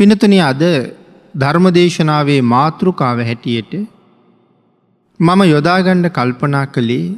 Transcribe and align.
පිනතුන 0.00 0.34
අද 0.40 0.62
ධර්මදේශනාවේ 1.34 2.42
මාතෘකාව 2.50 3.18
හැටියට 3.20 3.72
මම 5.20 5.40
යොදාගණ්ඩ 5.46 6.06
කල්පනා 6.10 6.62
කළේ 6.66 7.08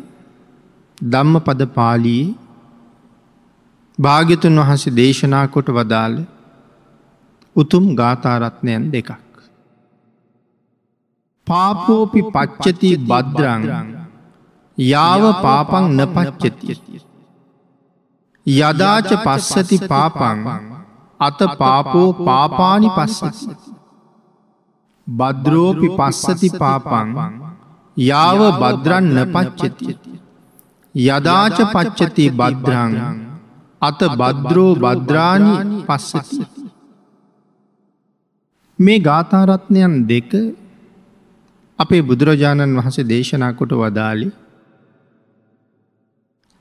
ධම්ම 0.98 1.36
පද 1.40 1.68
පාලී 1.76 2.24
භාග්‍යතුන් 3.98 4.58
වහන්සේ 4.60 4.94
දේශනා 4.96 5.44
කොට 5.48 5.70
වදාළ 5.70 6.16
උතුම් 7.56 7.86
ගාථාරත්නයන් 7.94 8.90
දෙකක්. 8.92 9.12
පාපෝපි 11.46 12.24
පච්චති 12.34 12.92
බද්‍රං 13.04 13.62
යාව 14.78 15.28
පාපං 15.46 15.88
නපච්චති. 15.98 16.74
යදාච 18.46 19.08
පස්සති 19.24 19.82
පාපං 19.88 20.71
අත 21.26 21.40
පාපෝ 21.60 22.08
පාපානි 22.26 22.88
පස්සති. 22.96 23.54
බද්‍රෝපි 25.06 25.88
පස්සති 25.98 26.48
පාපං 26.60 27.08
යාව 27.96 28.40
බද්‍රන් 28.60 29.06
නපච්චති. 29.16 29.92
යදාච 30.94 31.58
පච්චති 31.74 32.24
බද්‍රං 32.32 32.92
අත 33.82 34.00
බද්‍රෝ 34.20 34.72
බද්‍රාණි 34.76 35.54
පස්සති. 35.86 36.44
මේ 38.78 38.98
ගාථාරත්නයන් 39.00 39.94
දෙක 40.10 40.30
අපේ 41.78 42.02
බුදුරජාණන් 42.02 42.78
වහසේ 42.78 43.08
දේශනා 43.12 43.52
කොට 43.58 43.72
වදාලි 43.80 44.28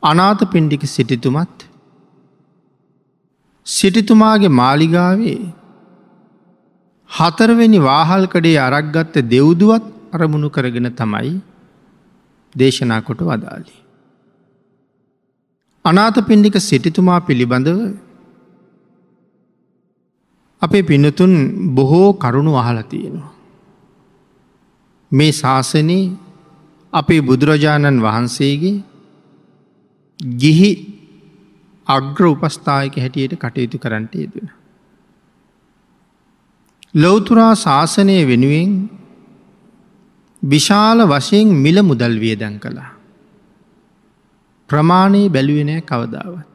අනාත 0.03 0.41
පින්ඩික 0.51 0.83
සිටිතුමත් 0.87 1.70
සිටිතුමාගේ 3.71 4.57
මාලිගාවේ 4.61 5.39
හතරවෙනි 7.09 7.79
වාහල්කඩේ 7.81 8.57
අරක්ගත්ත 8.59 9.15
දෙව්දුවත් 9.25 9.85
අරමුණු 10.13 10.49
කරගෙන 10.49 10.89
තමයි 10.93 11.33
දේශනා 12.55 13.01
කොට 13.01 13.21
වදාලි. 13.21 13.73
අනාත 15.85 16.17
පින්ඩික 16.27 16.55
සිටිතුමා 16.59 17.19
පිළිබඳව 17.21 17.79
අපේ 20.61 20.83
පිනතුන් 20.83 21.33
බොහෝ 21.75 22.09
කරුණු 22.13 22.53
අහලා 22.55 22.83
තියෙනවා. 22.83 23.31
මේ 25.11 25.31
ශාසනයේ 25.31 26.03
අපේ 26.93 27.21
බුදුරජාණන් 27.21 28.03
වහන්සේගේ 28.03 28.77
ගිහි 30.37 30.71
අග්‍ර 31.87 32.23
උපස්ථායක 32.25 32.95
හැටියට 32.95 33.35
කටයුතු 33.35 33.77
කරන්නට 33.77 34.15
යෙදෙන. 34.15 34.51
ලොවතුරා 36.95 37.53
ශාසනය 37.55 38.17
වෙනුවෙන් 38.25 38.71
විශාල 40.43 40.99
වශයෙන් 41.07 41.49
මිල 41.55 41.81
මුදල් 41.83 42.15
වියදැන් 42.17 42.59
කළා. 42.59 42.91
ප්‍රමාණයේ 44.69 45.29
බැලුවෙනෑ 45.29 45.81
කවදාවත්. 45.83 46.47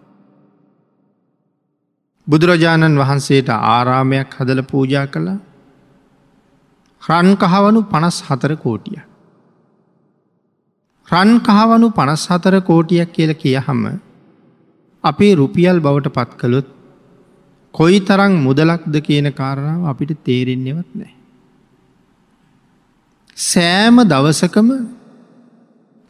බුදුරජාණන් 2.27 2.99
වහන්සේට 2.99 3.49
ආරාමයක් 3.49 4.31
හදල 4.35 4.63
පූජා 4.65 5.07
කළා 5.09 5.39
රන් 7.03 7.29
කහවනු 7.37 7.81
පනස් 7.85 8.17
හතර 8.23 8.53
කෝටිය. 8.57 8.99
රන් 11.09 11.31
කහවනු 11.41 11.89
පනස් 11.91 12.23
හතර 12.29 12.55
කෝටියක් 12.61 13.13
කියල 13.13 13.33
කිය 13.35 13.57
හම 13.59 13.83
අපේ 15.07 15.33
රුපියල් 15.35 15.79
බවට 15.81 16.15
පත් 16.17 16.31
කළොත් 16.41 16.69
කොයි 17.75 17.99
තරං 18.01 18.35
මුදලක්ද 18.39 18.95
කියන 19.01 19.29
කාරණාව 19.33 19.83
අපිට 19.87 20.13
තේරෙන්නේවත් 20.25 20.91
නෑ. 20.95 21.13
සෑම 23.39 23.97
දවසකම 24.05 24.69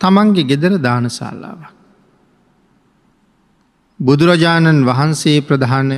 තමන්ගේ 0.01 0.49
ගෙදර 0.51 0.75
දානශාලාවක්. 0.79 1.73
බුදුරජාණන් 4.01 4.85
වහන්සේ 4.85 5.41
ප්‍රධාන 5.41 5.91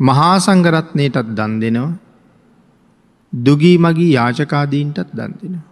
මහා 0.00 0.34
සංගරත්නයටත් 0.38 1.28
දන් 1.30 1.52
දෙනවා 1.60 1.92
දුගී 3.32 3.76
මගී 3.78 4.12
යාචකාදීන්ටත් 4.12 5.10
දන් 5.10 5.32
දෙනවා. 5.40 5.68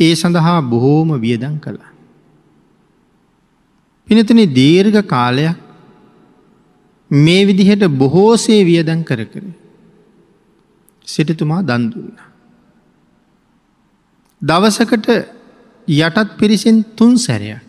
ඒ 0.00 0.14
සඳහා 0.14 0.58
බොහෝම 0.64 1.10
වියදන් 1.20 1.56
කළා. 1.58 1.89
පිනතන 4.10 4.40
දීර්ඝ 4.52 5.00
කාලයක් 5.06 5.56
මේ 7.10 7.42
විදිහට 7.46 7.84
බොහෝසේ 7.96 8.62
වියදන් 8.64 9.02
කර 9.04 9.20
කර 9.24 9.44
සිටතුමා 11.08 11.62
දන්දුන්න. 11.62 12.16
දවසකට 14.42 15.08
යටත් 15.88 16.30
පිරිසෙන් 16.38 16.78
තුන් 16.96 17.12
සැරයක් 17.16 17.62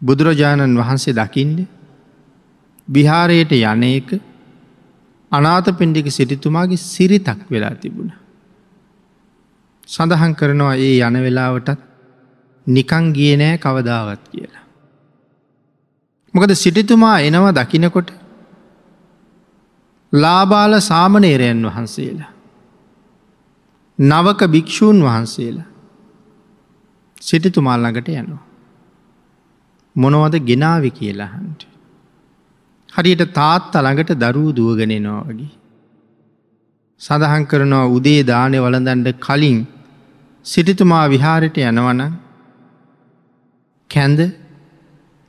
බුදුරජාණන් 0.00 0.76
වහන්සේ 0.76 1.14
දකින්න 1.14 1.56
විහාරයට 2.88 3.52
යන 3.54 3.82
එක 3.84 4.12
අනාත 5.32 5.66
පින්ඩික 5.72 6.10
සිටිතුමාගේ 6.10 6.84
සිරිතක් 6.84 7.40
වෙලා 7.50 7.74
තිබුණ. 7.76 8.12
සඳහන් 9.88 10.34
කරනවා 10.34 10.76
ඒ 10.78 10.94
යන 11.00 11.18
වෙලාවටත් 11.20 11.93
නිකං 12.66 13.12
ගිය 13.12 13.36
නෑ 13.36 13.58
කවදාවත් 13.58 14.22
කියලා. 14.32 14.64
මොකද 16.34 16.52
සිටිතුමා 16.54 17.18
එනවා 17.20 17.52
දකිනකොට 17.52 18.08
ලාබාල 20.12 20.80
සාමනේරයන් 20.80 21.66
වහන්සේලා. 21.66 22.32
නවක 23.98 24.40
භික්‍ෂූන් 24.46 24.98
වහන්සේලා 25.02 25.68
සිටිතුමා 27.20 27.76
ළඟට 27.78 28.08
යනවා. 28.14 28.42
මොනවද 29.96 30.34
ගෙනාව 30.40 30.84
කියලාහන්ට. 30.90 31.60
හරියට 32.92 33.32
තාත් 33.32 33.76
අළඟට 33.76 34.10
දරූ 34.14 34.56
දුවගෙනෙනවා 34.56 35.22
වගේ. 35.22 35.52
සඳහන් 37.00 37.46
කරනවා 37.46 37.86
උදේ 37.86 38.20
දානය 38.22 38.58
වලදන්ඩ 38.58 39.08
කලින් 39.18 39.58
සිටිතුමා 40.46 41.06
විහාරයට 41.08 41.56
යනවන 41.62 42.02
කැන්ද 43.94 44.20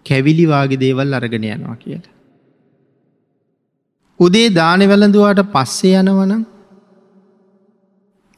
කැවිලිවාගේ 0.05 0.79
දේවල් 0.79 1.13
අරගෙන 1.13 1.45
යනවා 1.47 1.75
කියලා. 1.75 2.15
උදේ 4.19 4.47
දානෙ 4.51 4.85
වැළඳුවාට 4.87 5.41
පස්සේ 5.53 5.99
යනවනම් 6.01 6.43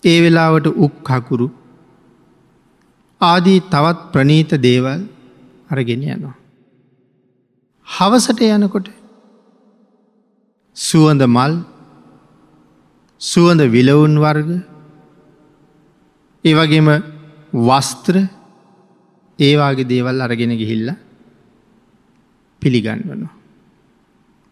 ඒ 0.04 0.18
වෙලාවට 0.22 0.68
උක් 0.78 0.96
කකුරු 1.04 1.48
ආදී 3.22 3.60
තවත් 3.66 4.00
ප්‍රනීත 4.12 4.52
දේවල් 4.62 5.02
අරගෙන 5.70 6.04
යනවා. 6.06 6.36
හවසට 7.88 8.40
යනකොට 8.48 8.88
සුවඳ 10.78 11.22
මල් 11.28 11.54
සුවඳ 13.22 13.62
විලවුන් 13.68 14.16
වර්ග 14.18 14.50
ඒවගේම 16.46 16.90
වස්ත්‍ර 17.68 18.18
ඒවාගේ 19.40 19.84
දේවල් 19.84 20.22
අරගෙන 20.22 20.54
ගිහිල්ල 20.58 20.90
පිළිගන්වනවා. 22.62 23.34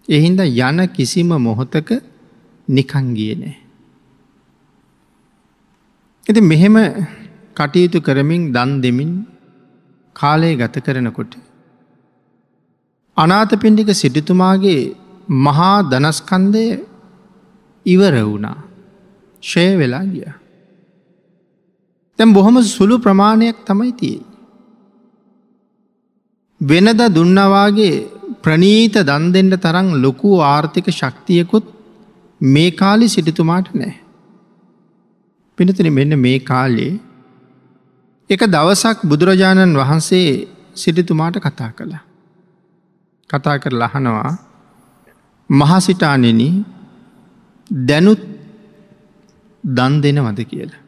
එහින්ද 0.09 0.40
යන 0.40 0.79
කිසිම 0.88 1.29
මොහොතක 1.40 1.90
නිකංගිය 2.68 3.35
නෑ. 3.35 3.56
ඇති 6.25 6.41
මෙහෙම 6.41 6.78
කටයුතු 7.56 8.01
කරමින් 8.01 8.51
දන් 8.51 8.81
දෙමින් 8.81 9.12
කාලය 10.16 10.56
ගත 10.56 10.85
කරනකොට. 10.85 11.34
අනාත 13.18 13.51
පින්ඩික 13.62 13.90
සිටිතුමාගේ 13.94 14.95
මහා 15.30 15.81
දනස්කන්දය 15.81 16.65
ඉවර 17.86 18.15
වුණා 18.24 18.57
ෂය 19.44 19.65
වෙලා 19.77 20.06
ගිය. 20.06 20.25
තැම් 22.19 22.33
බොහොම 22.33 22.62
සුළු 22.62 22.98
ප්‍රමාණයක් 23.00 23.57
තමයි 23.65 23.92
තිය. 23.92 24.19
වෙනද 26.62 27.02
දුන්නවාගේ 27.10 28.07
ප්‍රනීත 28.42 28.96
දන් 29.02 29.31
දෙෙන්ට 29.34 29.62
තරම් 29.62 29.88
ලොකු 29.96 30.40
ආර්ථික 30.42 30.88
ශක්තියකුත් 30.90 31.66
මේ 32.42 32.72
කාලි 32.72 33.07
සිටිතුමාට 33.07 33.68
නෑ. 33.74 33.94
පිනතින 35.57 35.94
මෙන්න 35.94 36.19
මේ 36.19 36.40
කාලේ 36.42 37.00
එක 38.30 38.42
දවසක් 38.46 39.04
බුදුරජාණන් 39.04 39.75
වහන්සේ 39.75 40.48
සිටිතුමාට 40.74 41.36
කතා 41.38 41.72
කළා. 41.72 42.04
කතා 43.30 43.60
කර 43.60 43.74
ලහනවා 43.74 44.31
මහසිටානෙන 45.50 46.42
දැනුත් 47.86 48.22
දන් 49.63 49.94
දෙනවද 50.02 50.40
කියලා. 50.46 50.81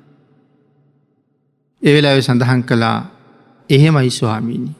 එවෙලාව 1.82 2.20
සඳහන් 2.22 2.62
කළා 2.64 2.98
එහෙමයි 3.70 4.10
ස්වාමීණි 4.12 4.77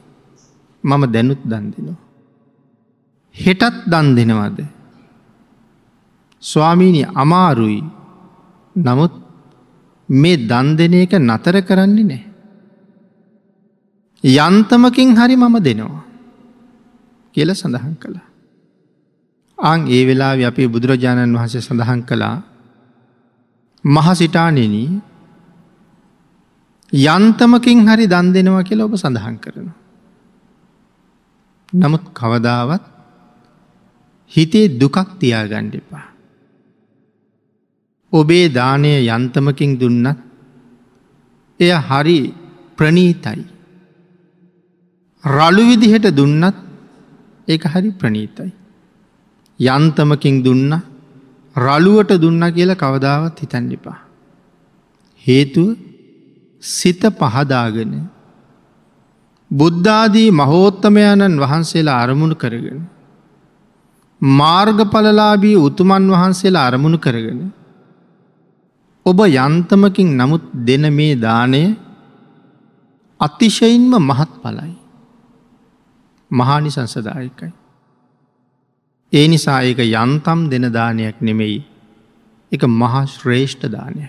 මම 0.88 1.02
දැනුත් 1.14 1.40
දන් 1.44 1.64
දෙනවා. 1.72 1.98
හෙටත් 3.34 3.76
දන් 3.86 4.06
දෙනවද. 4.16 4.58
ස්වාමීණි 6.42 7.02
අමාරුයි 7.14 7.80
නමුත් 8.76 9.14
මේ 10.08 10.36
දන් 10.50 10.66
දෙන 10.78 10.94
එක 10.94 11.12
නතර 11.20 11.56
කරන්නේ 11.62 12.04
නෑ. 12.04 12.22
යන්තමකින් 14.24 15.10
හරි 15.14 15.36
මම 15.36 15.56
දෙනවා 15.60 16.02
කියල 17.34 17.50
සඳහන් 17.52 17.94
කළා. 17.96 18.26
අං 19.58 19.80
ඒ 19.88 20.02
වෙලා 20.06 20.34
අපේ 20.48 20.68
බුදුරජාණන් 20.68 21.36
වහන්සේ 21.36 21.60
සඳහන් 21.60 22.00
කළා 22.02 22.36
මහසිටානෙන 23.84 24.74
යන්තමකින් 26.92 27.78
හරි 27.86 28.06
දන් 28.06 28.32
දෙනවා 28.34 28.62
කියලා 28.62 28.86
ඔබ 28.86 28.96
සඳහන් 28.96 29.36
කරන. 29.38 29.68
නමුත් 31.74 32.00
කවදාවත් 32.14 32.80
හිතේ 34.36 34.68
දුකක් 34.80 34.96
තියා 35.20 35.46
ගණ්ඩිපා. 35.46 36.06
ඔබේ 38.12 38.48
දානය 38.48 39.06
යන්තමකින් 39.06 39.80
දුන්නත් 39.80 40.18
එය 41.60 41.72
හරි 41.72 42.34
ප්‍රනීතයි. 42.76 43.44
රළු 45.26 45.62
විදිහට 45.68 46.16
දුන්නත් 46.16 46.54
ඒ 47.48 47.56
හරි 47.56 47.90
ප්‍රනීතයි. 47.90 48.52
යන්තමකින් 49.60 50.44
දුන්න 50.44 50.72
රළුවට 51.56 52.20
දුන්න 52.20 52.52
කියලා 52.52 52.74
කවදාවත් 52.74 53.40
හිතන්නිපා. 53.40 53.98
හේතුව 55.26 55.76
සිත 56.60 57.02
පහදාගෙන 57.06 58.08
බුද්ධාදී 59.50 60.30
මහෝත්තමයණන් 60.32 61.40
වහන්සේලා 61.40 62.00
අරමුණු 62.02 62.34
කරගෙන. 62.34 62.80
මාර්ගඵලලාබී 64.22 65.56
උතුමන් 65.58 66.10
වහන්සේලා 66.10 66.66
අරමුණු 66.66 66.98
කරගෙන. 66.98 67.40
ඔබ 69.06 69.20
යන්තමකින් 69.20 70.10
නමුත් 70.16 70.44
දෙන 70.66 70.92
මේ 70.92 71.14
දානය 71.16 71.62
අතිශයින්ම 73.20 73.94
මහත් 74.00 74.32
පලයි. 74.42 74.74
මහානි 76.30 76.70
සංසදායකයි. 76.70 77.52
ඒ 79.12 79.26
නිසා 79.28 79.60
ඒක 79.62 79.80
යන්තම් 79.80 80.40
දෙන 80.50 80.72
දානයක් 80.72 81.20
නෙමෙයි 81.20 81.64
එක 82.52 82.62
මහා 82.64 83.06
ශ්‍රේෂ්ඨ 83.06 83.66
දානය. 83.68 84.08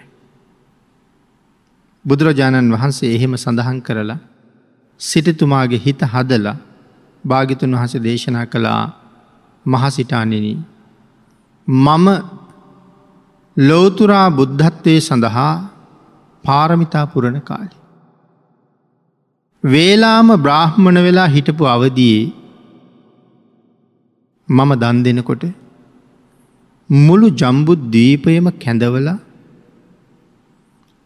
බුදුරජාණන් 2.05 2.73
වහන්සේ 2.73 3.15
එහෙම 3.15 3.33
සඳහන් 3.35 3.79
කරලා 3.81 4.19
සිටතුමාගේ 4.99 5.81
හිත 5.85 6.01
හදලා 6.13 6.57
භාගිතුන් 7.23 7.75
වහස 7.75 7.95
දේශනා 8.03 8.45
කළා 8.45 8.83
මහසිටානෙන 9.65 10.47
මම 11.67 12.07
ලෝතුරා 13.57 14.27
බුද්ධත්වය 14.29 14.95
සඳහා 14.99 15.53
පාරමිතා 16.43 17.05
පුරණ 17.05 17.39
කාලි. 17.41 17.75
වේලාම 19.63 20.29
බ්‍රාහ්මණ 20.37 20.99
වෙලා 21.03 21.27
හිටපු 21.27 21.63
අවදියේ 21.65 22.21
මම 24.47 24.71
දන් 24.75 25.03
දෙනකොට 25.03 25.43
මුළු 26.89 27.27
ජම්බුද් 27.31 27.81
දීපයම 27.89 28.47
කැඳවල 28.59 29.09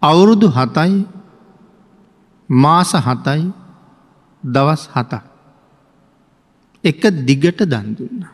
අවුරුදු 0.02 0.48
හතයි 0.50 0.94
මාස 2.50 2.92
හතයි 3.08 3.42
දවස් 4.44 4.90
හතක් 4.94 5.24
එක 6.84 7.02
දිගට 7.26 7.62
දන්දුන්න. 7.66 8.26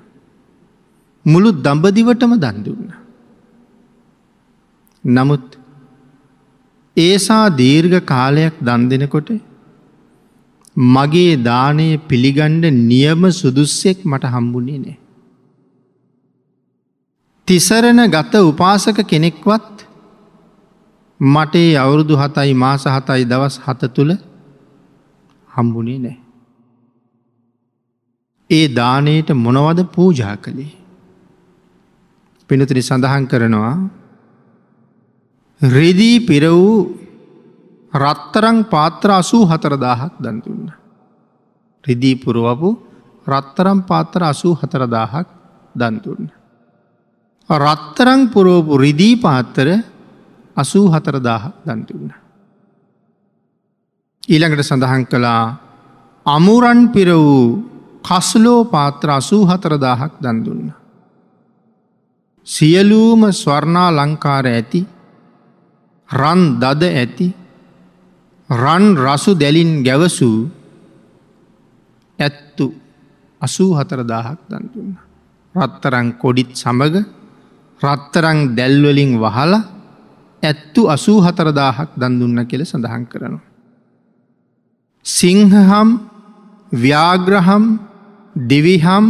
මුළු 1.26 1.52
දඹදිවටම 1.62 2.34
දන්දුන්න. 2.38 2.88
නමුත් 5.04 5.58
ඒසා 6.98 7.44
දීර්ඝ 7.52 8.00
කාලයක් 8.06 8.56
දන් 8.62 8.90
දෙනකොට 8.90 9.30
මගේ 10.76 11.36
දානය 11.44 11.88
පිළිගණ්ඩ 12.08 12.66
නියම 12.84 13.22
සුදුස්සෙක් 13.32 14.06
මට 14.06 14.24
හම්බුණේ 14.26 14.80
නෑ. 14.80 14.98
තිසරණ 17.48 18.02
ගත 18.08 18.34
උපාසක 18.44 18.98
කෙනෙක්වත් 19.06 19.86
මටේ 21.20 21.72
අවුරුදු 21.76 22.16
හතයි 22.16 22.54
මාස 22.56 22.84
හතයි 22.88 23.24
දවස් 23.26 23.56
හත 23.66 23.94
තුළ 23.94 24.12
හම්බුණේ 25.50 26.00
නෑ. 26.00 26.18
ඒ 28.50 28.66
දානයට 28.70 29.30
මොනවද 29.36 29.80
පූජා 29.88 30.36
කළේ. 30.38 30.74
පිනතුරි 32.50 32.82
සඳහන් 32.82 33.26
කරනවා 33.28 33.76
රෙදී 35.62 36.18
පිර 36.22 36.44
වූ 36.50 36.76
රත්තරං 37.94 38.58
පාත්‍ර 38.66 39.10
අසූ 39.12 39.44
හතරදාහක් 39.46 40.14
දන්තුන්න. 40.18 40.70
රිදී 41.84 42.16
පුරුවපු 42.16 42.70
රත්තරම් 43.28 43.80
පාත්‍ර 43.84 44.22
අසූ 44.24 44.54
හතරදාහක් 44.56 45.28
දන්තුන්න. 45.76 46.30
රත්තරං 47.50 48.30
පුරෝපු 48.30 48.78
රිදී 48.78 49.16
පාත්තර 49.18 49.68
අසූ 50.56 50.86
හතරදාහක් 50.88 51.54
දන්තුන්න. 51.66 52.14
ඊළඟට 54.30 54.62
සඳහන් 54.62 55.04
කළා 55.06 55.58
අමුරන් 56.26 56.82
පිර 56.90 57.10
වූ 57.10 57.66
කස්ලෝ 58.02 58.62
පාත්‍ර 58.66 59.10
අසූ 59.12 59.44
හතරදාහක් 59.44 60.14
දන්දුන්න. 60.20 60.70
සියලූම 62.48 63.22
ස්වර්ණා 63.34 63.90
ලංකාර 63.92 64.46
ඇති 64.48 64.82
රන් 66.10 66.42
දද 66.62 66.84
ඇති 66.94 67.28
රන් 68.50 68.86
රසු 68.98 69.32
දැලින් 69.34 69.72
ගැවසූ 69.82 70.38
ඇත්තු 72.20 72.66
අසූ 73.42 73.72
හතරදාහක් 73.74 74.40
දන්තුන්න. 74.46 74.94
රත්තරං 75.56 76.08
කොඩිත් 76.14 76.54
සමග 76.54 76.96
රත්තරං 77.82 78.40
දැල්වලින් 78.56 79.12
වහල 79.18 79.54
ඇත්තු 80.44 80.82
අසූ 80.88 81.20
හතරදාහක් 81.20 81.90
දන්දුන්න 81.96 82.46
කෙළ 82.46 82.64
සඳහන් 82.64 83.06
කරනවා. 83.06 83.49
සිංහහම් 85.10 85.90
ව්‍යාග්‍රහම් 86.72 87.64
දෙවිහම් 88.36 89.06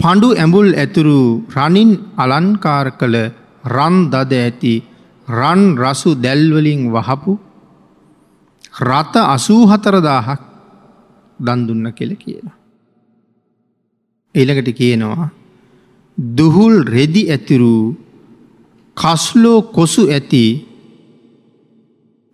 පඩු 0.00 0.28
ඇඹුල් 0.34 0.70
ඇතුරු 0.74 1.20
රනින් 1.48 1.90
අලන්කාර 2.16 2.86
කළ 3.00 3.16
රන් 3.66 3.96
දද 4.12 4.32
ඇති 4.38 4.74
රන් 5.28 5.62
රසු 5.78 6.10
දැල්වලින් 6.16 6.80
වහපු 6.90 7.32
රත 8.82 9.14
අසූ 9.26 9.62
හතරදාහක් 9.66 10.40
දන්දුන්න 11.40 11.86
කෙළ 11.92 12.12
කියලා. 12.14 12.56
එළකට 14.34 14.70
කියනවා 14.72 15.28
දුහුල් 16.18 16.76
රෙදි 16.86 17.22
ඇතිරු 17.28 17.74
කස්ලෝ 18.96 19.60
කොසු 19.68 20.02
ඇති 20.08 20.44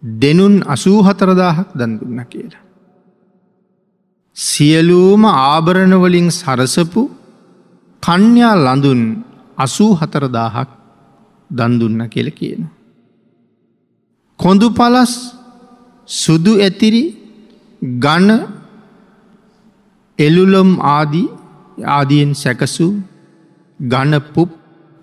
දෙනුන් 0.07 0.55
අසූ 0.65 0.99
හතරදාහක් 1.03 1.69
දන්දුන්න 1.75 2.21
කියලා. 2.25 2.65
සියලූම 4.37 5.23
ආභරණවලින් 5.25 6.29
සරසපු 6.31 7.03
කන්‍යා 8.03 8.55
ලඳුන් 8.57 9.01
අසූ 9.59 9.93
හතරදාහක් 9.95 10.71
දන්දුන්න 11.51 12.03
කියල 12.09 12.29
කියන. 12.31 12.63
කොඳු 14.39 14.69
පලස් 14.71 15.13
සුදු 16.09 16.53
ඇතිරි 16.59 17.05
ගණ 18.01 18.31
එළුලොම් 20.19 20.71
ආදී 20.89 21.29
ආදියෙන් 21.89 22.33
සැකසු 22.35 22.87
ගණපුප් 23.81 24.51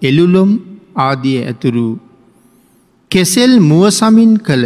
එළුලොම් 0.01 0.51
ආදිය 0.97 1.37
ඇතුරු 1.41 1.87
කෙසෙල් 3.11 3.51
මුවසමින් 3.61 4.31
කළ 4.39 4.65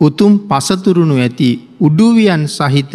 උතුම් 0.00 0.32
පසතුරුණු 0.40 1.16
ඇති 1.16 1.50
උඩුවියන් 1.80 2.44
සහිත 2.48 2.92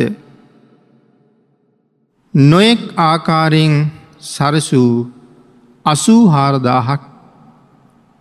නොයෙක් 2.33 2.81
ආකාරයෙන් 2.99 3.75
සරසූ 4.27 4.93
අසූ 5.85 6.21
හාරදාහක් 6.27 7.01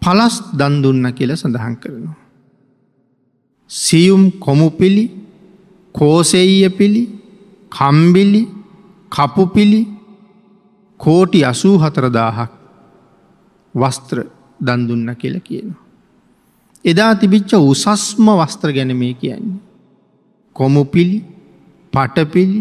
පලස් 0.03 0.37
දන්දුන්න 0.53 1.07
කියල 1.13 1.31
සඳහන් 1.33 1.77
කරනවා. 1.77 2.17
සියුම් 3.71 4.25
කොමුපිලි 4.39 5.05
කෝසෙයිය 5.95 6.69
පිළි 6.71 7.03
කම්බිලි 7.73 8.43
කපුපිලි 9.13 9.81
කෝටි 11.01 11.41
අසූ 11.45 11.77
හතරදාහක් 11.79 12.53
වස්ත්‍ර 13.75 14.19
දන්දුන්න 14.61 15.17
කියල 15.17 15.37
කියනවා. 15.41 15.84
එදා 16.85 17.13
තිබිච්ච 17.15 17.53
උසස්ම 17.55 18.27
වස්ත්‍ර 18.31 18.73
ගැන 18.73 18.97
මේ 18.97 19.15
කියන්නේ. 19.15 19.61
කොමුපිලි 20.57 21.19
පටපිලි 21.93 22.61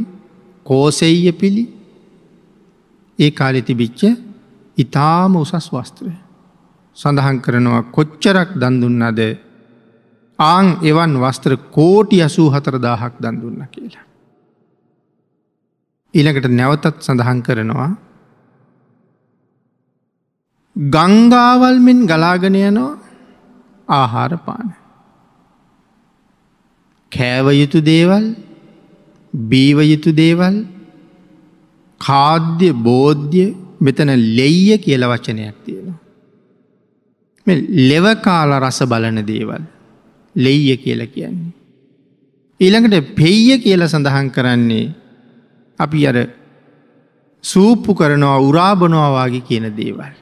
කෝසෙయ్య 0.66 1.32
පිළි 1.34 1.64
ඒ 3.20 3.32
කාලෙ 3.32 3.62
තිබිච්ච 3.62 4.02
ඉතාම 4.78 5.36
උසස් 5.36 5.68
වස්ත්‍රය. 5.70 6.14
සඳහන් 6.98 7.38
කරනවා 7.42 7.84
කොච්චරක් 7.92 8.50
දන්දුන්නද 8.56 9.20
ආං 10.40 10.68
එවන් 10.82 11.14
වස්ත්‍ර 11.20 11.54
කෝටි 11.72 12.18
අසූ 12.22 12.48
හතර 12.50 12.76
දාහක් 12.80 13.14
දන්දුන්න 13.20 13.68
කියලා. 13.68 14.06
ඊළකට 16.14 16.48
නැවතත් 16.52 16.96
සඳහන් 17.00 17.40
කරනවා 17.42 17.92
ගංගාවල්මෙන් 20.76 22.00
ගලාගනයනවා 22.06 23.03
ආහාරපාන. 23.88 24.76
කෑවයුතු 27.12 27.86
දේවල් 27.86 28.26
බීවයුතු 29.34 30.12
දේවල් 30.16 30.56
කාද්‍ය 32.02 32.70
බෝධ්‍ය 32.74 33.46
මෙතන 33.82 34.10
ලෙයිය 34.38 34.78
කියල 34.78 35.04
වචනයක් 35.04 35.56
තියෙනවා. 35.66 36.00
මෙ 37.48 37.54
ලෙවකාල 37.90 38.52
රස 38.60 38.80
බලන 38.84 39.20
දේවල් 39.28 39.64
ලෙයිය 40.36 40.78
කියල 40.78 41.02
කියන්නේ. 41.08 41.54
ඊළඟට 42.60 43.16
පෙයිය 43.16 43.60
කියල 43.60 43.88
සඳහන් 43.88 44.30
කරන්නේ 44.32 44.94
අපි 45.80 46.08
අර 46.08 46.18
සූප්පු 47.44 47.96
කරනවා 47.96 48.40
උරාබනවාවාගේ 48.40 49.42
කියන 49.42 49.66
දේවල්. 49.78 50.14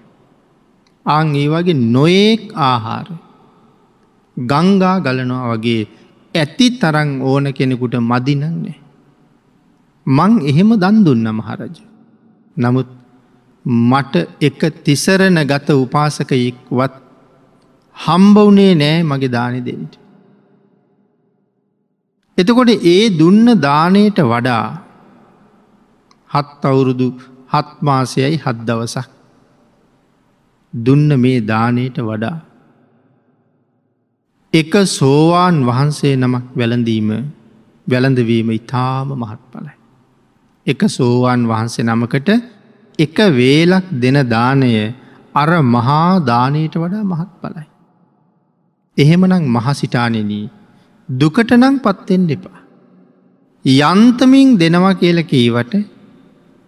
ආං 1.05 1.35
ඒ 1.35 1.47
වගේ 1.47 1.73
නොයෙක් 1.73 2.51
ආහාරය. 2.55 3.15
ගංගා 4.37 4.97
ගලනවා 4.99 5.53
වගේ 5.53 5.81
ඇති 6.35 6.67
තරං 6.71 7.09
ඕන 7.21 7.53
කෙනෙකුට 7.53 7.95
මදිනන්නේ. 8.01 8.77
මං 10.07 10.31
එහෙම 10.43 10.71
දන් 10.75 10.97
දුන්න 11.05 11.27
මහරජ. 11.31 11.75
නමුත් 12.57 12.89
මට 13.65 14.15
එක 14.41 14.59
තිසරණ 14.83 15.39
ගත 15.43 15.69
උපාසකයෙක්වත් 15.75 16.93
හම්බවුනේ 17.95 18.73
නෑ 18.75 19.03
මගේ 19.03 19.29
දානෙ 19.29 19.59
දෙන්නට. 19.61 19.93
එතකොට 22.37 22.69
ඒ 22.85 23.09
දුන්න 23.11 23.45
දානයට 23.61 24.19
වඩා 24.23 24.65
හත් 26.29 26.65
අවුරුදු 26.65 27.07
හත්මාසයයි 27.49 28.37
හත් 28.37 28.57
දවසක් 28.65 29.09
දුන්න 30.73 31.09
මේ 31.19 31.39
දානයට 31.43 31.97
වඩා. 32.01 32.37
එක 34.53 34.73
සෝවාන් 34.91 35.57
වහන්සේ 35.65 36.15
නමක් 36.15 36.47
වැළඳීම 36.55 37.09
වැළඳවීම 37.87 38.49
ඉතාම 38.51 39.09
මහත් 39.13 39.41
පලයි. 39.51 39.75
එක 40.67 40.81
සෝවාන් 40.89 41.41
වහන්සේ 41.47 41.85
නමකට 41.85 42.29
එක 42.99 43.17
වේලක් 43.37 43.85
දෙන 44.03 44.17
දානය 44.27 44.71
අර 45.35 45.49
මහා 45.75 46.19
දානයට 46.21 46.75
වඩා 46.75 47.03
මහත් 47.03 47.31
පලයි. 47.41 47.65
එහෙමනං 48.97 49.47
මහසිටානෙනී 49.55 50.45
දුකට 51.09 51.51
නං 51.53 51.79
පත්තෙන් 51.79 52.27
දෙපා. 52.27 52.59
යන්තමින් 53.65 54.57
දෙනවා 54.57 54.93
කියල 54.95 55.19
කීවට 55.23 55.73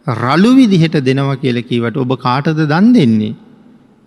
රලු 0.07 0.49
විදිහට 0.55 0.97
දෙනවා 1.01 1.35
කියල 1.35 1.59
කීවට 1.61 1.97
ඔබ 1.97 2.11
කාටද 2.17 2.59
දන් 2.63 2.87
දෙන්නේ. 2.95 3.35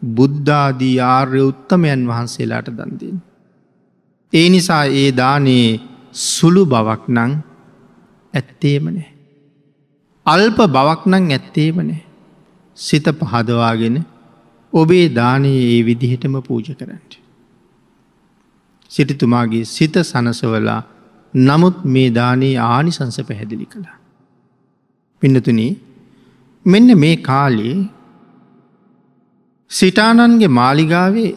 බුද්ධාදී 0.03 0.97
ආර්ය 1.13 1.41
උත්තමයන් 1.51 2.03
වහන්සේලාට 2.09 2.69
දන්දෙන්. 2.73 3.17
ඒ 4.33 4.49
නිසා 4.49 4.85
ඒ 4.95 5.11
දානේ 5.13 5.81
සුළු 6.13 6.63
බවක් 6.67 7.03
නං 7.09 7.33
ඇත්තේමනෑ. 8.35 9.09
අල්ප 10.27 10.59
බවක් 10.69 11.03
නං 11.07 11.31
ඇත්තේමනෑ. 11.31 12.01
සිත 12.77 13.07
පහදවාගෙන 13.21 13.99
ඔබේ 14.73 15.07
දානයේ 15.15 15.63
ඒ 15.69 15.81
විදිහටම 15.87 16.37
පූජ 16.41 16.69
කරන්නට. 16.71 17.13
සිටිතුමාගේ 18.91 19.65
සිත 19.67 19.95
සනසවලා 20.03 20.81
නමුත් 21.35 21.85
මේ 21.87 22.09
දානයේ 22.11 22.57
ආනිසංස 22.67 23.19
පැහැදිලි 23.29 23.67
කළා. 23.67 23.99
පින්නතුනී 25.23 25.73
මෙන්න 26.67 26.99
මේ 26.99 27.17
කාලේ 27.23 27.77
සිටානන්ගේ 29.71 30.49
මාලිගාවේ 30.51 31.31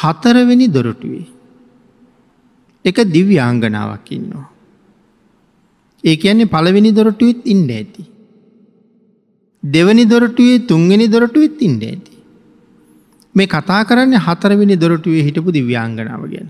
හතරවෙනි 0.00 0.66
දොරටුවේ 0.68 1.26
එක 2.84 2.96
දිව්‍ය 3.12 3.36
ආංගනාවක් 3.38 4.12
ඉන්නවා. 4.12 4.46
ඒ 6.04 6.16
කියන්නේ 6.16 6.44
පළවෙනි 6.44 6.92
දොරටුවත් 6.92 7.42
ඉන්ඩ 7.44 7.70
ඇති. 7.70 8.04
දෙවනි 9.62 10.04
දොරටුවේ 10.04 10.66
තුන්වෙනි 10.66 11.08
දොරටුවත් 11.08 11.60
ඉන්ඩ 11.60 11.82
ඇති. 11.82 12.14
මේ 13.34 13.46
කතා 13.46 13.82
කරන්න 13.84 14.16
හතරවෙනි 14.18 14.76
දොරටුවේ 14.76 15.22
හිටපු 15.22 15.52
දිව්‍යාංගනාව 15.52 16.22
ගැන. 16.30 16.48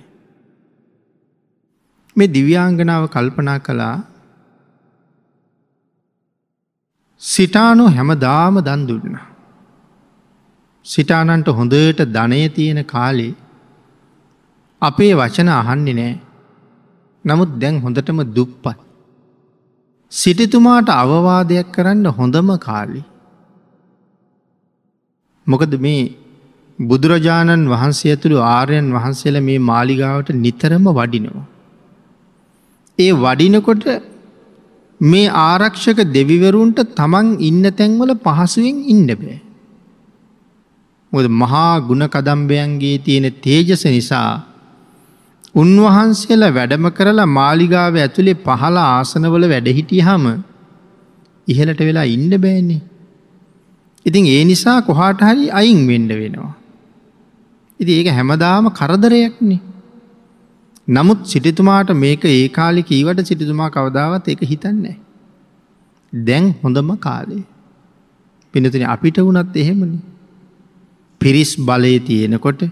මේ 2.16 2.26
දිව්‍යාංගනාව 2.26 3.08
කල්පනා 3.08 3.58
කළා 3.58 3.96
සිටානු 7.22 7.84
හැමදාම 7.88 8.54
දන් 8.60 8.86
දුන්නා. 8.86 9.26
සිටානන්ට 10.86 11.48
හොඳට 11.48 12.00
ධනය 12.08 12.48
තියෙන 12.48 12.84
කාලේ 12.84 13.34
අපේ 14.82 15.12
වචන 15.14 15.50
අහන්නේ 15.50 15.94
නෑ. 15.94 16.14
නමුත් 17.24 17.50
දැන් 17.58 17.76
හොඳටම 17.80 18.20
දුප්පත්. 18.34 18.76
සිටිතුමාට 20.12 20.88
අවවාදයක් 20.94 21.68
කරන්න 21.72 22.06
හොඳම 22.10 22.50
කාලි. 22.58 23.02
මොකද 25.46 25.74
මේ 25.78 26.02
බුදුරජාණන් 26.78 27.68
වහන්සේ 27.68 28.12
ඇතුළු 28.12 28.38
ආර්යන් 28.48 28.88
වහන්සේල 28.92 29.36
මේ 29.40 29.58
මාලිගාවට 29.62 30.30
නිතරම 30.36 30.86
වඩිනවා. 30.90 31.46
ඒ 32.98 33.12
වඩිනකොට 33.16 33.84
මේ 35.00 35.28
ආරක්ෂක 35.42 36.00
දෙවිවරුන්ට 36.08 36.80
තමන් 36.94 37.28
ඉන්න 37.40 37.64
තැන්වල 37.72 38.12
පහසුවෙන් 38.18 38.78
ඉන්න 38.86 39.08
බෑ. 39.12 39.38
මොද 41.12 41.26
මහා 41.36 41.72
ගුණ 41.80 42.04
කදම්බයන්ගේ 42.06 42.96
තියෙන 42.98 43.26
තේජස 43.40 43.84
නිසා 43.86 44.30
උන්වහන්සේලා 45.54 46.52
වැඩම 46.54 46.86
කරලා 46.90 47.26
මාලිගාව 47.38 47.96
ඇතුළේ 47.96 48.38
පහල 48.44 48.76
ආසනවල 48.82 49.44
වැඩහිටිය 49.48 50.02
හම 50.02 50.26
ඉහලට 51.48 51.80
වෙලා 51.80 52.06
ඉන්න 52.06 52.30
බෑන්නේ. 52.40 52.80
ඉතින් 54.06 54.26
ඒ 54.26 54.44
නිසා 54.44 54.78
කොහාට 54.82 55.20
හරි 55.20 55.50
අයින් 55.50 55.80
වෙන්ඩ 55.88 56.12
වෙනවා. 56.12 56.54
ඉති 57.80 57.92
ඒක 57.92 58.08
හැමදාම 58.10 58.70
කරදරයක්නේ. 58.70 59.60
නමුත් 60.88 61.20
සිටිතුමාට 61.24 61.90
මේක 61.96 62.24
ඒ 62.26 62.48
කාලි 62.50 62.82
කීවට 62.82 63.26
සිටිතුමා 63.26 63.70
කවදාවත් 63.70 64.28
එක 64.28 64.42
හිතන්නේ. 64.44 64.96
දැන් 66.12 66.46
හොඳම 66.62 66.90
කාලේ. 66.98 67.44
පිනතින 68.54 68.86
අපිට 68.86 69.18
වුණත් 69.18 69.56
එහෙමනි. 69.56 69.98
පිරිස් 71.20 71.52
බලය 71.60 71.94
තියෙනකොට 72.00 72.62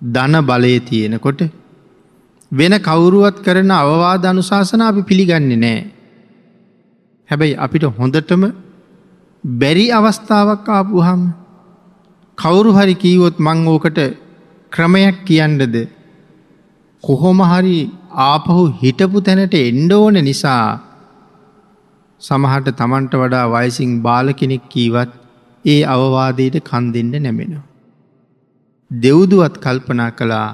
ධන 0.00 0.36
බලය 0.42 0.74
තියෙනකොට 0.82 1.40
වෙන 2.52 2.74
කවුරුවත් 2.80 3.42
කරන 3.42 3.70
අවවාද 3.72 4.24
අනුශාසන 4.24 4.82
අපි 4.82 5.02
පිළිගන්නේ 5.02 5.56
නෑ. 5.56 5.80
හැබැයි 7.28 7.56
අපිට 7.56 7.84
හොඳටම 7.98 8.42
බැරි 9.44 9.86
අවස්ථාවක් 9.90 10.68
ආපුහම් 10.68 11.22
කවුරු 12.38 12.70
හරි 12.72 12.94
කීවොත් 12.94 13.36
මං 13.38 13.66
ඕකට 13.66 13.98
ක්‍රමයක් 14.72 15.18
කියන්නද 15.24 15.76
කොහොම 17.04 17.38
හරි 17.42 17.78
ආපහු 18.24 18.62
හිටපු 18.80 19.18
තැනට 19.20 19.54
එන්ඩ 19.54 19.92
ඕන 19.92 20.18
නිසා 20.22 20.64
සමහට 22.20 22.68
තමන්ට 22.72 23.14
වඩා 23.14 23.46
වයිසිං 23.46 23.90
බාල 24.02 24.28
කෙනෙක් 24.32 24.64
කීවත් 24.68 25.10
ඒ 25.64 25.80
අවවාදයට 25.84 26.56
කන් 26.60 26.84
දෙන්න 26.94 27.12
නැමෙනවා. 27.16 27.64
දෙව්දුවත් 28.90 29.54
කල්පනා 29.58 30.10
කළා 30.10 30.48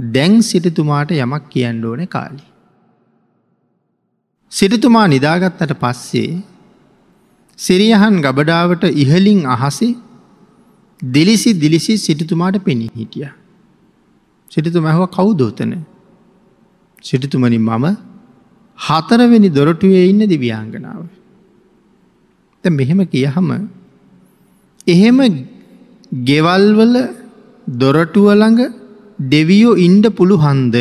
දැන් 0.00 0.42
සිටතුමාට 0.42 1.10
යමක් 1.12 1.44
කියන්න 1.48 1.84
ඕන 1.84 2.06
කාලි. 2.08 2.42
සිටතුමා 4.52 5.06
නිදාගත්තට 5.08 5.74
පස්සේ 5.78 6.42
සිරියහන් 7.58 8.16
ගබඩාවට 8.22 8.84
ඉහලින් 8.94 9.46
අහසේ 9.46 9.92
දිලිසි 11.02 11.52
දිලිසි 11.60 11.98
සිටිතුමාට 11.98 12.64
පෙනී 12.64 12.90
හිටිය. 12.96 13.28
සිටිතුමැහව 14.50 15.06
කවුදෝතන. 15.08 15.72
සිටිතුමනි 17.02 17.58
මම 17.58 17.86
හතරවෙනි 18.78 19.48
දොරටුවේ 19.48 20.08
ඉන්න 20.08 20.22
දිවියංගනාව. 20.28 21.04
ත 22.64 22.68
මෙහෙම 22.70 23.00
කියහම 23.06 23.48
එහෙම 24.86 25.18
ගෙවල්වල 26.24 26.96
දොරටුවළඟ 27.78 28.79
දෙවියෝ 29.20 29.74
ඉන්ඩ 29.76 30.06
පුළු 30.08 30.36
හන්ද 30.36 30.76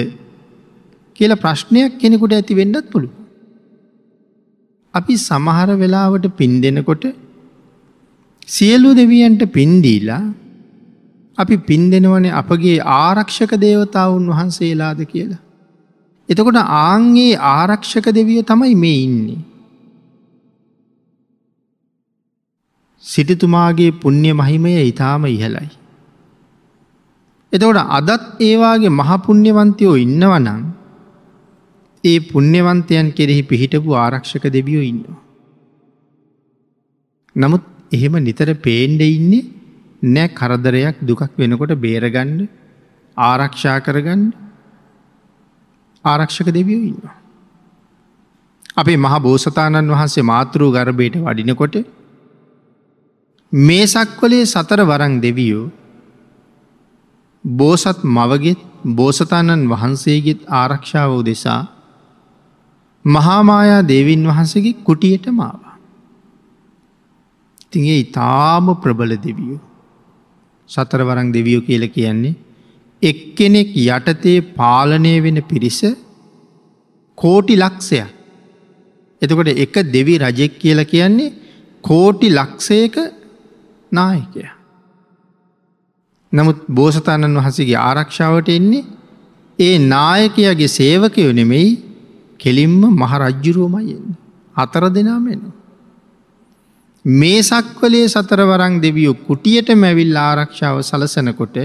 කියල 1.14 1.36
ප්‍රශ්නයක් 1.36 1.98
කෙනෙකුට 2.00 2.34
ඇති 2.34 2.56
වෙන්නත් 2.56 2.92
පුළු. 2.92 3.10
අපි 4.94 5.14
සමහර 5.18 5.70
වෙලාවට 5.76 6.26
පින් 6.38 6.62
දෙනකොට 6.62 7.04
සියලු 8.48 8.96
දෙවියන්ට 8.96 9.44
පින්දීලා 9.52 10.24
අපි 11.38 11.58
පින් 11.58 11.92
දෙනවනේ 11.92 12.32
අපගේ 12.32 12.80
ආරක්ෂක 12.80 13.52
දේවතාවුන් 13.62 14.26
වහන්සේලාද 14.28 15.02
කියලා. 15.06 15.42
එතකොට 16.30 16.56
ආංගේ 16.56 17.36
ආරක්ෂක 17.36 18.08
දෙවිය 18.14 18.42
තමයි 18.44 18.76
මේ 18.76 19.04
ඉන්නේ. 19.04 19.40
සිටිතුමාගේ 23.04 23.92
පුුණ්්‍ය 23.92 24.34
මහිමය 24.34 24.74
ඉතාම 24.84 25.26
ඉහලයි. 25.26 25.79
එතකොට 27.54 27.80
අදත් 27.90 28.24
ඒවාගේ 28.40 28.92
මහපුුණ්්‍යවන්තයෝ 28.92 29.96
ඉන්නවනං 29.98 30.60
ඒ 32.04 32.20
පුුණ්‍යවන්තයන් 32.22 33.08
කෙරෙහි 33.12 33.44
පිහිටපු 33.44 33.96
ආරක්ෂක 33.96 34.46
දෙවියෝ 34.50 34.84
ඉන්නවා. 34.84 35.20
නමුත් 37.36 37.64
එහෙම 37.92 38.16
නිතර 38.20 38.50
පේන්ඩ 38.58 39.02
ඉන්නේ 39.08 39.50
නෑ 40.08 40.34
කරදරයක් 40.34 40.98
දුකක් 41.02 41.24
වෙනකොට 41.38 41.74
බේරගණ්ඩ 41.78 42.42
ආරක්ෂා 43.18 43.80
කරගන්න 43.80 44.24
ආරක්ෂක 46.06 46.50
දෙවියෝ 46.50 46.84
ඉන්නවා. 46.84 47.16
අපේ 48.76 48.98
මහ 48.98 49.16
බෝසතාණන් 49.20 49.94
වහන්සේ 49.94 50.24
මාතෘ 50.24 50.62
ගර්භයට 50.70 51.18
වඩිනකොට 51.20 51.76
මේ 53.54 53.86
සක්වලේ 53.88 54.46
සතර 54.46 54.82
වරං 54.84 55.16
දෙවියෝ 55.20 55.66
බෝසත් 57.44 58.04
මවගෙත් 58.06 58.60
බෝසතාණන් 58.96 59.70
වහන්සේගෙත් 59.70 60.40
ආරක්ෂාව 60.54 61.12
දෙසා 61.26 61.62
මහාමායා 63.06 63.88
දේවින් 63.88 64.28
වහන්සගේ 64.28 64.74
කුටියට 64.84 65.26
මාවා. 65.30 65.78
තිගේ 67.72 68.00
ඉතාම 68.00 68.76
ප්‍රබල 68.76 69.12
දෙවියෝ. 69.18 69.60
සතරවරං 70.70 71.34
දෙවියෝ 71.34 71.62
කියල 71.62 71.88
කියන්නේ 71.88 72.36
එක්කෙනෙක් 73.02 73.70
යටතේ 73.78 74.42
පාලනය 74.54 75.14
වෙන 75.24 75.44
පිරිස 75.44 75.80
කෝටි 77.18 77.56
ලක්ෂයක්. 77.56 78.10
එතකොට 79.22 79.48
එක 79.48 79.76
දෙවි 79.88 80.18
රජෙක් 80.18 80.60
කියල 80.60 80.86
කියන්නේ 80.86 81.36
කෝටි 81.84 82.28
ලක්ෂයක 82.30 82.96
නායකය. 83.92 84.59
නමුත් 86.32 86.60
බෝසතාණන් 86.70 87.38
වහසගේ 87.38 87.78
ආරක්ෂාවට 87.80 88.50
එන්නේ 88.50 88.84
ඒ 89.60 89.76
නායකයාගේ 89.86 90.68
සේවකයෝ 90.70 91.32
නෙමෙයි 91.34 91.70
කෙලින්ම 92.40 92.82
මහරජ්ජුරුවමයිෙන් 92.96 94.06
අතර 94.56 94.84
දෙනාමෙනවා. 94.90 95.56
මේ 97.06 97.42
සක්වලේ 97.44 98.06
සතරවරං 98.08 98.76
දෙවියෝ 98.82 99.16
කුටියට 99.22 99.70
මැවිල් 99.76 100.16
ආරක්ෂාව 100.20 100.78
සලසනකොට 100.82 101.58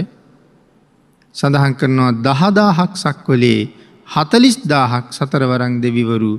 සඳහන් 1.35 1.73
කරනවා 1.75 2.11
දහදාහක් 2.23 2.93
සක්වලේ 2.95 3.61
හතලිස් 4.07 4.57
දාහක් 4.65 5.07
සතරවරං 5.11 5.81
දෙවිවරු 5.81 6.33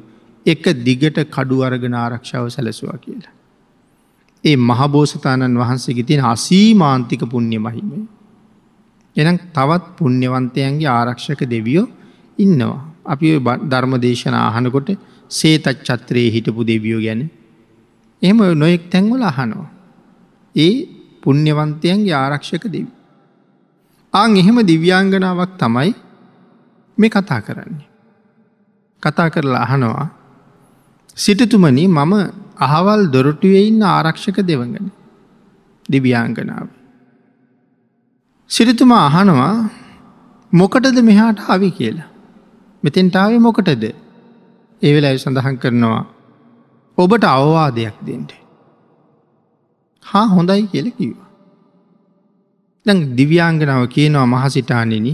එක 0.47 0.65
දිගට 0.81 1.19
කඩු 1.29 1.63
අරගෙන 1.63 1.95
ආරක්ෂාව 1.95 2.45
සැලසවා 2.49 2.99
කියලා. 2.99 3.35
ඒ 4.45 4.57
මහබෝසතාණන් 4.59 5.59
වහන්සේගේ 5.59 6.05
තියෙන 6.05 6.25
අසීමාන්තික 6.27 7.23
පුුණ්්‍ය 7.25 7.59
මහිම. 7.59 7.91
එනම් 9.17 9.39
තවත් 9.55 9.85
පුුණ්්‍යවන්තයන්ගේ 9.99 10.91
ආරක්ෂක 10.91 11.43
දෙවියෝ 11.47 11.87
ඉන්නවා. 12.39 12.81
අපි 13.05 13.27
ධර්ම 13.65 13.95
දේශන 14.01 14.37
අහනකොට 14.41 14.91
සේතත් 15.31 15.67
චත්‍රයේ 15.81 16.31
හිටපු 16.31 16.63
දෙවියෝ 16.65 17.01
ගැන 17.01 17.23
එහම 18.23 18.39
නොයෙක් 18.55 18.85
තැන්වල 18.91 19.23
අහනවා. 19.23 19.69
ඒ 20.55 20.75
පුුණ්්‍යවන්තයන්ගේ 21.23 22.15
ආරක්ෂක 22.15 22.65
දෙවි. 22.67 22.91
ආං 24.15 24.37
එහෙම 24.37 24.59
දිව්‍යංගනාවක් 24.63 25.53
තමයි 25.59 25.91
මේ 26.99 27.11
කතා 27.11 27.41
කරන්නේ. 27.41 27.87
කතා 29.03 29.29
කරලා 29.31 29.63
අහනවා 29.63 30.07
සිටතුමනි 31.17 31.85
මම 31.89 32.13
අහවල් 32.59 33.03
දොරටුවේ 33.07 33.67
ඉන්න 33.67 33.83
ආරක්ෂක 33.85 34.39
දෙවගන 34.43 34.89
දිව්‍යංගනාව. 35.89 36.69
සිරිතුමා 38.51 39.05
අහනවා 39.07 39.55
මොකටද 40.53 40.99
මෙහාට 41.03 41.39
හවි 41.39 41.71
කියලා. 41.71 42.09
මෙතෙන්ටාවේ 42.85 43.39
මොකටද 43.39 43.85
ඒවෙලා 44.83 45.15
සඳහන් 45.17 45.57
කරනවා 45.57 46.05
ඔබට 46.99 47.25
අවවාදයක් 47.25 47.97
දෙෙන්ට. 48.07 48.33
හා 50.05 50.27
හොඳයි 50.27 50.63
කියල 50.63 50.89
කිවා. 50.91 51.29
දැන් 52.87 53.17
දිව්‍යාංගනාව 53.17 53.85
කියනවා 53.87 54.27
මහසිටානෙන 54.27 55.09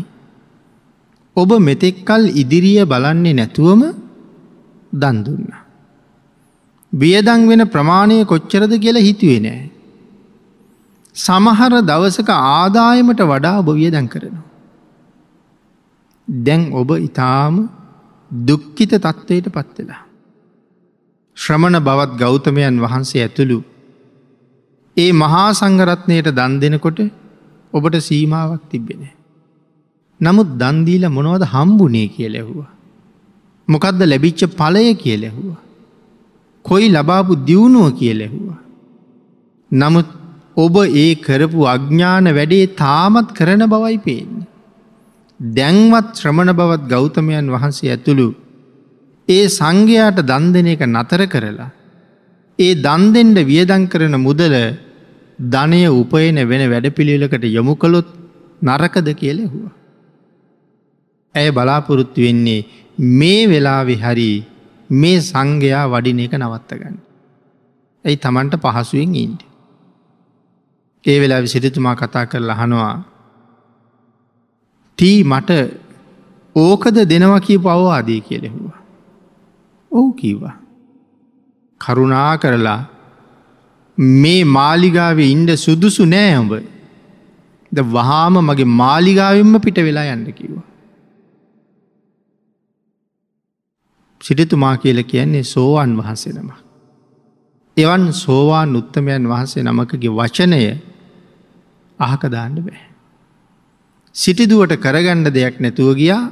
ඔබ 1.36 1.50
මෙතෙක්කල් 1.60 2.24
ඉදිරිය 2.34 2.80
බලන්නේ 2.84 3.32
නැතුවම 3.32 3.82
දන්දුන්න. 4.92 5.50
වියදං 6.92 7.42
වෙන 7.48 7.62
ප්‍රමාණය 7.68 8.24
කොච්චරද 8.24 8.72
කියලා 8.78 9.08
හිතුවේ 9.08 9.40
නෑ. 9.40 9.71
සමහර 11.16 11.72
දවසක 11.82 12.30
ආදායමට 12.30 13.20
වඩා 13.22 13.58
ඔබ 13.58 13.68
වියදැන් 13.74 14.08
කරනවා. 14.08 14.46
දැන් 16.28 16.62
ඔබ 16.72 16.90
ඉතාම 16.98 17.56
දුක්කිත 18.30 18.92
තත්ත්වයට 18.96 19.48
පත්වෙලා. 19.48 20.02
ශ්‍රමණ 21.36 21.78
බවත් 21.80 22.12
ගෞතමයන් 22.18 22.80
වහන්සේ 22.80 23.22
ඇතුළු 23.22 23.58
ඒ 24.96 25.10
මහා 25.12 25.48
සංගරත්නයට 25.52 26.28
දන් 26.30 26.54
දෙනකොට 26.60 27.00
ඔබට 27.72 27.96
සීමාවක් 28.00 28.62
තිබෙන. 28.70 29.02
නමුත් 30.20 30.48
දන්දීල 30.58 31.04
මොනවද 31.08 31.44
හම්බුනේ 31.44 32.08
කිය 32.08 32.28
ලැහුවා. 32.28 32.70
මොකක්ද 33.68 34.00
ලැබිච්ච 34.02 34.40
පලය 34.58 34.86
කිය 34.94 35.16
ලැහුවා. 35.16 35.60
කොයි 36.64 36.88
ලබාපු 36.88 37.32
දියුණුව 37.46 37.86
කිය 37.98 38.14
ලැහුවා. 38.14 38.60
නමුත් 39.70 40.08
ඔබ 40.56 40.76
ඒ 40.76 41.14
කරපු 41.16 41.60
අඥ්ඥාන 41.64 42.26
වැඩේ 42.30 42.66
තාමත් 42.76 43.28
කරන 43.34 43.62
බවයි 43.66 43.98
පේන්නේ. 43.98 44.48
දැන්වත් 45.40 46.08
ශ්‍රමණ 46.14 46.52
බවත් 46.52 46.88
ගෞතමයන් 46.88 47.46
වහන්සේ 47.48 47.90
ඇතුළු 47.90 48.28
ඒ 49.28 49.44
සංඝයාට 49.48 50.18
දන් 50.22 50.52
දෙන 50.52 50.66
එක 50.66 50.82
නතර 50.86 51.22
කරලා. 51.26 51.70
ඒ 52.58 52.74
දන්දෙන්ට 52.76 53.38
වියදං 53.42 53.84
කරන 53.88 54.16
මුදල 54.18 54.54
ධනය 55.38 55.80
උපයන 55.90 56.36
වෙන 56.44 56.62
වැඩපිළිවෙලකට 56.70 57.44
යොමු 57.48 57.74
කළොත් 57.74 58.08
නරකද 58.62 59.08
කියලෙහුව. 59.14 59.64
ඇය 61.34 61.48
බලාපොරොත්තු 61.50 62.20
වෙන්නේ 62.20 62.66
මේ 62.98 63.48
වෙලාවෙ 63.48 63.96
හරි 63.96 64.30
මේ 64.90 65.22
සංඝයා 65.22 65.86
වඩින 65.88 66.20
එක 66.20 66.34
නවත්තගන්න. 66.34 66.96
ඇයි 68.04 68.16
තමන්ට 68.16 68.60
පහසුවෙන් 68.64 69.14
ඉන්ට. 69.16 69.51
ඒ 71.04 71.20
වෙලා 71.20 71.46
සිරිතුමා 71.46 71.94
කතා 71.94 72.26
කර 72.26 72.42
ලහනවා 72.42 72.94
තී 74.98 75.24
මට 75.24 75.50
ඕකද 76.56 76.96
දෙනවා 77.08 77.40
කී 77.40 77.58
පවවාදී 77.58 78.20
කියලෙහුවා. 78.20 78.80
ඔහු 79.92 80.12
කීවා. 80.12 80.56
කරුණා 81.80 82.38
කරලා 82.38 82.80
මේ 83.98 84.44
මාලිගාවේ 84.46 85.30
ඉන්ඩ 85.30 85.50
සුදුසු 85.56 86.04
නෑ 86.04 86.36
ඔඹ 86.38 86.52
ද 87.72 87.86
වහාම 87.92 88.38
මගේ 88.40 88.68
මාලිගාවෙන්ම 88.74 89.60
පිට 89.60 89.78
වෙලා 89.78 90.06
යන්න 90.14 90.28
කිව්වා. 90.32 90.66
සිටිතුමා 94.20 94.76
කියල 94.76 95.02
කියන්නේ 95.04 95.42
සෝවාන් 95.44 95.96
වහන්සේ 95.98 96.32
නම. 96.32 96.50
එවන් 97.76 98.12
සෝවාන් 98.14 98.76
උත්තමයන් 98.76 99.28
වහන්සේ 99.28 99.62
නමකගේ 99.62 100.16
වචනය 100.18 100.62
අහක 102.02 102.22
දාන්න 102.28 102.56
බෑ. 102.58 102.82
සිටිදුවට 104.14 104.74
කරගණ්ඩ 104.76 105.28
දෙයක් 105.30 105.56
නැතුව 105.60 105.90
ගියා 105.96 106.22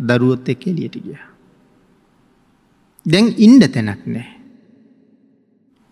දරුවොත් 0.00 0.48
එක් 0.48 0.66
එලියට 0.66 0.96
ගිය. 0.98 1.18
දැන් 3.06 3.26
ඉන්ඩ 3.38 3.64
තැනක් 3.74 4.02
නෑ. 4.06 4.26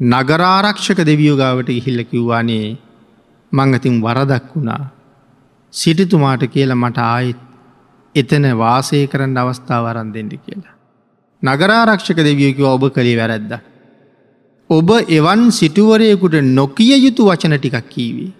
නගරාරක්ෂක 0.00 1.00
දෙවියෝගාවට 1.02 1.68
ඉහිල්ල 1.70 2.02
කිව්වානේ 2.04 2.66
මංගතින් 3.52 3.96
වරදක් 4.00 4.46
වුණා. 4.54 4.84
සිටිතුමාට 5.72 6.44
කියලා 6.48 6.76
මට 6.76 6.98
ආයිත් 7.06 7.40
එතන 8.14 8.46
වාසය 8.56 9.06
කරන්න 9.06 9.36
අවස්ථාව 9.38 9.84
වරන් 9.84 10.14
දෙෙන්ට 10.14 10.34
කියලා. 10.36 10.74
නගරාරක්ෂක 11.42 12.18
දෙවියකව 12.20 12.64
ඔබ 12.66 12.84
කළේ 12.90 13.16
වැරැද්ද. 13.16 13.52
ඔබ 14.70 14.90
එවන් 15.10 15.42
සිටුවරයකුට 15.50 16.36
නොකිය 16.50 16.94
යුතු 16.98 17.28
වචන 17.28 17.56
ටිකක් 17.56 17.88
කීවී. 17.88 18.30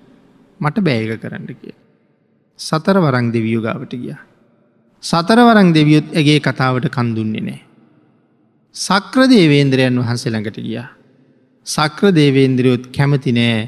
මට 0.63 0.85
බෑග 0.87 1.13
කරන්න 1.23 1.47
කිය. 1.55 1.75
සතර 2.59 2.97
වරං 2.99 3.29
දෙවියෝගාවට 3.35 3.95
ගිය. 3.95 4.17
සතර 5.03 5.41
වරං 5.41 5.71
දෙවියොත් 5.73 6.09
ඇගේ 6.13 6.41
කතාවට 6.41 6.89
කන්දුන්නේ 6.89 7.45
නෑ. 7.49 7.61
සක්‍ර 8.75 9.23
දේවේන්ද්‍රයන් 9.29 9.97
වහන්සේ 10.01 10.33
ළඟට 10.33 10.59
ගියා. 10.61 10.89
සක්‍ර 11.67 12.13
දේවේන්ද්‍රයොත් 12.13 12.85
කැමති 12.97 13.33
නෑ 13.33 13.61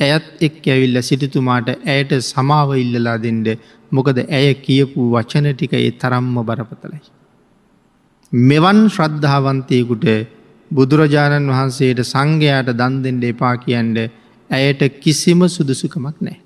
ඇයත් 0.00 0.26
එක් 0.40 0.66
ඇවිල්ල 0.66 0.98
සිටිතුමාට 1.02 1.68
ඇයට 1.86 2.12
සමාව 2.22 2.70
ඉල්ලලා 2.82 3.16
දෙන්ඩ 3.18 3.48
මොකද 3.92 4.18
ඇය 4.28 4.50
කියපු 4.66 5.08
වචන 5.14 5.46
ටික 5.50 5.72
ඒ 5.78 5.90
තරම්ම 6.02 6.36
බරපතලයි. 6.48 7.00
මෙවන් 8.32 8.80
ශ්‍රද්ධාවන්තයකුට 8.88 10.06
බුදුරජාණන් 10.70 11.52
වහන්සේට 11.52 12.00
සංඝයාට 12.04 12.70
දන් 12.72 12.96
දෙෙන්ඩ 13.04 13.24
එපා 13.32 13.54
කියන්ඩ 13.64 13.98
ඇයට 14.50 14.82
කිසිම 15.02 15.40
සුදුසුකමක් 15.48 16.16
නෑ. 16.20 16.38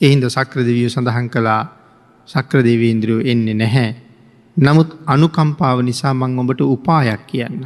එහින්ද 0.00 0.24
සක්‍රදවිය 0.28 0.88
සඳහන් 0.88 1.28
කළා 1.28 1.62
සක්‍රදේවීන්ද්‍රියෝ 2.28 3.26
එන්නේ 3.32 3.54
නැහැ. 3.54 3.90
නමුත් 4.56 4.90
අනුකම්පාව 5.06 5.78
නිසා 5.82 6.14
මං 6.14 6.38
ඔබට 6.38 6.60
උපායක් 6.66 7.22
කියන්න. 7.26 7.60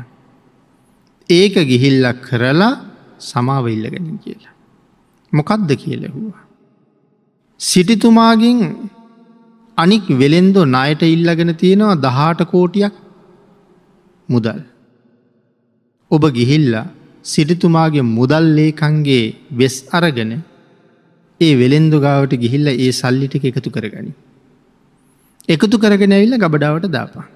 ඒක 1.30 1.54
ගිහිල්ලක් 1.70 2.18
කරලා 2.22 2.72
සමාව 3.20 3.66
ඉල්ලගෙන 3.66 4.18
කියලා. 4.18 4.54
මොකක්ද 5.32 5.70
කියලෙහුවා. 5.76 6.42
සිටිතුමාගින් 7.60 8.60
අනික් 9.78 10.06
වෙළෙන්දෝ 10.20 10.66
ණයට 10.66 11.02
ඉල්ලගෙන 11.04 11.50
තියෙනවා 11.56 11.96
දහාට 11.96 12.40
කෝටියක් 12.44 12.94
මුදල්. 14.28 14.60
ඔබ 16.10 16.22
ගිහිල්ලා 16.30 16.86
සිටිතුමාගේ 17.24 18.04
මුදල් 18.16 18.46
ලේකන්ගේ 18.58 19.22
වෙස් 19.52 19.76
අරගෙන 19.90 20.32
ඒ 21.40 21.52
වෙළෙන්දු 21.60 21.98
ගාවට 22.00 22.34
ගිහිල්ල 22.42 22.68
ඒ 22.74 22.90
සල්ලිටික 22.90 23.44
එකතු 23.50 23.70
කරගනි. 23.70 24.12
එකතු 25.48 25.76
කරගෙන 25.78 26.14
ඇවිල්ල 26.16 26.36
ගබඩාවට 26.36 26.86
දාපා. 26.88 27.26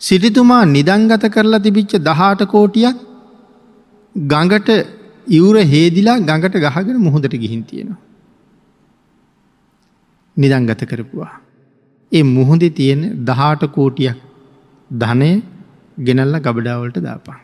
සිටිතුමා 0.00 0.64
නිදංගත 0.66 1.24
කරලා 1.36 1.64
තිබිච්ච 1.66 1.94
දහාට 2.08 2.42
කෝටියක් 2.46 2.98
ගඟට 4.14 4.68
ඉවුර 5.28 5.56
හේදිලා 5.72 6.18
ගඟට 6.20 6.56
ගහගෙන 6.66 6.98
මුහොදට 6.98 7.36
ගිහින් 7.36 7.62
තියෙනවා. 7.62 8.00
නිදංගත 10.36 10.84
කරපුවා. 10.90 11.32
ඒ 12.12 12.22
මුහොදේ 12.22 12.70
තියෙන 12.70 13.02
දහාට 13.24 13.64
කෝටියක් 13.72 14.18
ධනය 14.90 15.30
ගෙනල්ල 15.98 16.36
ගබඩාවලට 16.40 16.98
දාපා. 17.00 17.38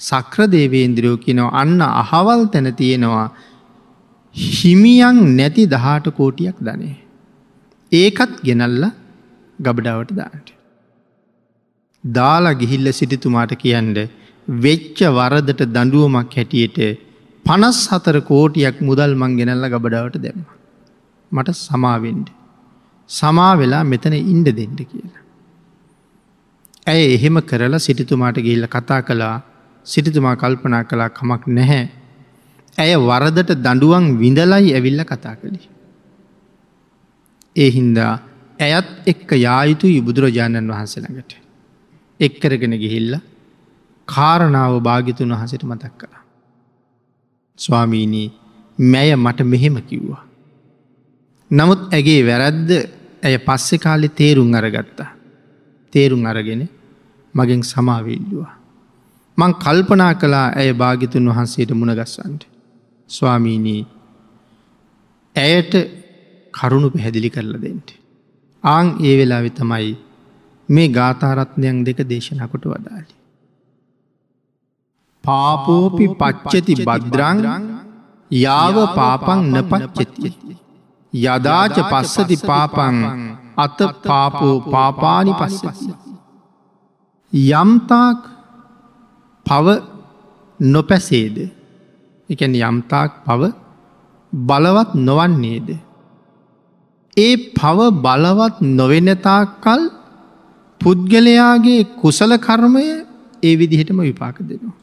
සක්‍ර 0.00 0.40
දේවේන්ද්‍රයෝ 0.54 1.16
කියනව 1.24 1.46
අන්න 1.62 1.80
අහවල් 2.02 2.42
තැන 2.52 2.68
තියෙනවා 2.80 3.26
හිමියන් 4.34 5.18
නැති 5.38 5.64
දහාට 5.66 6.06
කෝටියක් 6.18 6.58
ධනේ. 6.60 6.94
ඒකත් 7.92 8.34
ගෙනල්ල 8.48 8.84
ගබඩාවට 9.58 10.12
දාට. 10.20 10.48
දාලා 12.04 12.58
ගිහිල්ල 12.60 12.92
සිටිතුමාට 12.92 13.52
කියන්ඩ 13.64 13.98
වෙච්ච 14.48 14.98
වරදට 15.16 15.62
දඩුවමක් 15.68 16.32
හැටියට 16.36 16.78
පනස් 17.46 17.80
හතර 17.92 18.18
කෝටියක් 18.22 18.78
මුදල් 18.80 19.12
මං 19.20 19.36
ගෙනල්ල 19.40 19.64
ගබඩාවට 19.74 20.22
දැම්ම. 20.24 20.44
මට 21.32 21.58
සමාවෙන්ඩ. 21.58 22.28
සමා 23.10 23.52
වෙලා 23.56 23.84
මෙතන 23.84 24.14
ඉන්ඩ 24.14 24.48
දෙන්න 24.58 24.78
කියලා. 24.82 25.22
ඇය 26.86 27.04
එහෙම 27.14 27.36
කරලා 27.42 27.86
සිටිතුමාට 27.86 28.38
ගිල්ල 28.46 28.66
කතා 28.74 29.00
කළා 29.02 29.36
සිටිතුමා 29.84 30.36
කල්පනා 30.36 30.84
කලා 30.84 31.08
කමක් 31.10 31.42
නැහැ. 31.48 31.84
ඇය 32.78 32.94
වරදට 33.00 33.50
දඩුවන් 33.56 34.06
විඳලයි 34.18 34.74
ඇවිල්ල 34.74 35.02
කතා 35.04 35.34
කළි. 35.36 35.60
ඒ 37.56 37.70
හින්දා 37.70 38.12
ඇයත් 38.60 38.88
එක්ක 39.06 39.30
යායුතුයි 39.38 40.00
බුදුරජාණන් 40.00 40.70
වහන්සළඟට. 40.70 41.32
එක්කරගෙන 42.20 42.74
ගිහිල්ල 42.84 43.14
කාරණාව 44.08 44.74
භාගිතුන් 44.82 45.34
වහසට 45.34 45.64
මතක් 45.64 45.94
කළා. 45.98 46.24
ස්වාමීනී 47.58 48.28
මැය 48.78 49.10
මට 49.16 49.40
මෙහෙම 49.44 49.76
කිව්වා. 49.82 50.22
නමුත් 51.50 51.80
ඇගේ 51.92 52.20
වැරැද්ද 52.26 52.70
ඇය 53.22 53.38
පස්සෙ 53.38 53.78
කාලෙ 53.78 54.08
තේරුම් 54.10 54.54
අරගත්තා. 54.54 55.10
තේරුම් 55.92 56.24
අරගෙන 56.26 56.68
මගෙන් 57.34 57.62
සමාවේල්ලවා. 57.64 58.57
මං 59.38 59.52
කල්පනා 59.64 60.12
කලා 60.22 60.46
ඇය 60.60 60.70
භාගිතුන් 60.80 61.30
වහන්සේට 61.30 61.72
මුණගස්සන්ට. 61.80 62.42
ස්වාමීනී 63.10 63.82
ඇයට 65.36 65.74
කරුණු 66.54 66.88
පැහැදිලි 66.94 67.30
කරලා 67.30 67.62
දෙෙන්ට. 67.64 67.88
ආං 68.64 68.86
ඒ 69.00 69.14
වෙලා 69.18 69.42
වෙතමයි 69.42 69.92
මේ 70.68 70.88
ගාථාරත්නයන් 70.88 71.78
දෙක 71.86 72.00
දේශනකොට 72.10 72.64
වදාලි. 72.64 73.14
පාපෝපි 75.24 76.06
පච්චති 76.20 76.74
බද්‍රං 76.86 77.38
යාව 78.30 78.76
පාපං 78.98 79.44
නපච්චති. 79.54 80.30
යදාච 81.12 81.76
පස්සති 81.92 82.36
පාපං 82.42 82.96
අත 83.56 83.78
පාපෝ 84.08 84.56
පාපානි 84.72 85.32
පස්සති. 85.40 85.92
යම්තාක් 87.54 88.18
පව 89.48 89.66
නොපැසේද 90.60 91.36
එකැන 92.28 92.54
යම්තාක් 92.60 93.12
පව 93.26 93.42
බලවත් 94.32 94.90
නොවන්නේද. 95.00 95.68
ඒ 97.16 97.36
පව 97.52 97.78
බලවත් 97.98 98.56
නොවෙනතාක් 98.72 99.48
කල් 99.60 99.82
පුද්ගලයාගේ 100.80 101.88
කුසල 101.96 102.32
කර්මය 102.38 102.84
ඒ 103.42 103.54
විදිහටම 103.56 104.00
විපාක 104.00 104.36
දෙනවා. 104.40 104.76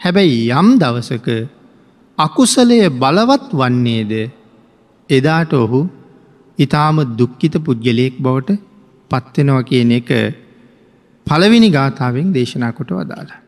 හැබැයි 0.00 0.38
යම් 0.52 0.68
දවසක 0.78 1.28
අකුසලය 2.18 2.78
බලවත් 2.94 3.48
වන්නේද 3.52 4.12
එදාට 5.10 5.52
ඔහු 5.54 5.80
ඉතාම 6.58 6.96
දුක්කිත 7.16 7.54
පුද්ගලයෙක් 7.60 8.14
බවට 8.18 8.58
පත්වෙනව 9.10 9.58
කියන 9.64 9.92
එක 9.92 10.10
පළවෙනි 11.26 11.68
ගාථාවෙන් 11.70 12.32
දේශනා 12.32 12.72
කොට 12.72 12.90
වදාලා. 12.92 13.41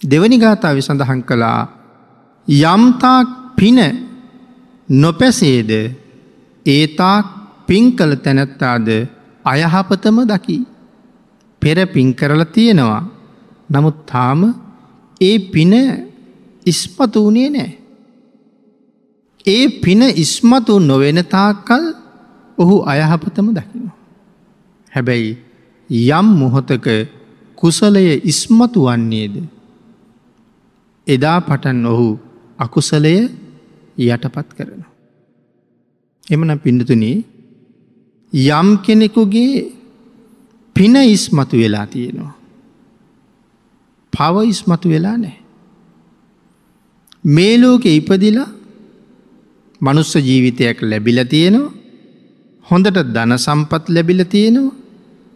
දෙවනි 0.00 0.36
ගාථාව 0.38 0.78
සඳහන් 0.78 1.22
කළා 1.22 1.60
යම්තාක් 2.48 3.28
පින 3.56 3.78
නොපැසේද 4.88 5.70
ඒතාක් 6.66 7.26
පින් 7.66 7.84
කළ 7.92 8.14
තැනැත්තාද 8.16 8.88
අයහපතම 9.44 10.18
දකි. 10.24 10.58
පෙර 11.62 11.78
පින් 11.86 12.14
කරලා 12.14 12.44
තියෙනවා. 12.46 13.02
නමුත් 13.70 13.98
තාම 14.06 14.40
ඒ 15.20 15.38
පින 15.44 15.72
ඉස්පතු 16.66 17.26
වනේ 17.26 17.50
නෑ. 17.50 17.70
ඒ 19.46 19.64
පින 19.80 20.02
ඉස්මතු 20.14 20.78
නොවෙන 20.80 21.18
තාකල් 21.26 21.84
ඔහු 22.58 22.76
අයහපතම 22.84 23.48
දකිනවා. 23.50 23.96
හැබැයි 24.92 25.32
යම් 26.10 26.26
මොහොතක 26.34 26.86
කුසලය 27.58 28.20
ඉස්මතු 28.24 28.80
වන්නේද. 28.82 29.55
එදා 31.06 31.38
පටන් 31.40 31.86
ඔහු 31.86 32.08
අකුසලය 32.58 33.14
යටපත් 33.98 34.48
කරනවා. 34.56 34.92
එමන 36.26 36.52
පිඩතුනේ 36.58 37.16
යම් 38.32 38.68
කෙනෙකුගේ 38.78 39.54
පින 40.76 40.96
ඉස්මතු 40.96 41.56
වෙලා 41.56 41.86
තියෙනවා. 41.86 42.34
පව 44.12 44.34
ඉස්මතු 44.44 44.88
වෙලා 44.88 45.16
නෑ. 45.16 45.36
මේ 47.26 47.54
ලෝක 47.56 47.84
ඉපදිලා 47.90 48.50
මනුස්ස 49.80 50.12
ජීවිතයක් 50.18 50.78
ලැබිල 50.82 51.20
තියෙනවා 51.24 51.74
හොඳට 52.66 52.98
ධන 53.14 53.32
සම්පත් 53.36 53.84
ලැබිල 53.88 54.22
තියෙනවා 54.24 54.76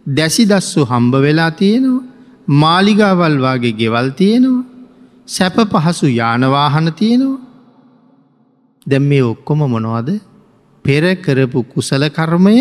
දැසි 0.09 0.45
දස්සු 0.45 0.85
හම්බ 0.85 1.15
වෙලා 1.19 1.51
තියෙනවා 1.53 2.07
මාලිගාවල් 2.57 3.37
වගේ 3.39 3.73
ගෙවල් 3.73 4.09
තියෙනවා 4.13 4.70
සැප 5.31 5.57
පහසු 5.73 6.07
යානවාහන 6.13 6.93
තියෙනවා 6.93 7.41
දැම් 8.87 9.05
මේ 9.05 9.25
ඔක්කොම 9.25 9.61
මොනවද 9.67 10.11
පෙර 10.85 11.03
කරපු 11.17 11.61
කුසල 11.65 12.05
කර්මය 12.11 12.55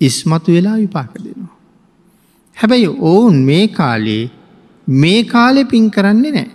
ඉස්මතු 0.00 0.48
වෙලා 0.48 0.76
විපාක 0.76 1.14
දෙනවා. 1.16 1.54
හැබැයි 2.56 2.88
ඔවුන් 3.02 3.36
මේ 3.42 3.68
කාලේ 3.70 4.24
මේ 4.86 5.24
කාලෙ 5.24 5.64
පින් 5.64 5.90
කරන්නේ 5.90 6.32
නෑ. 6.32 6.50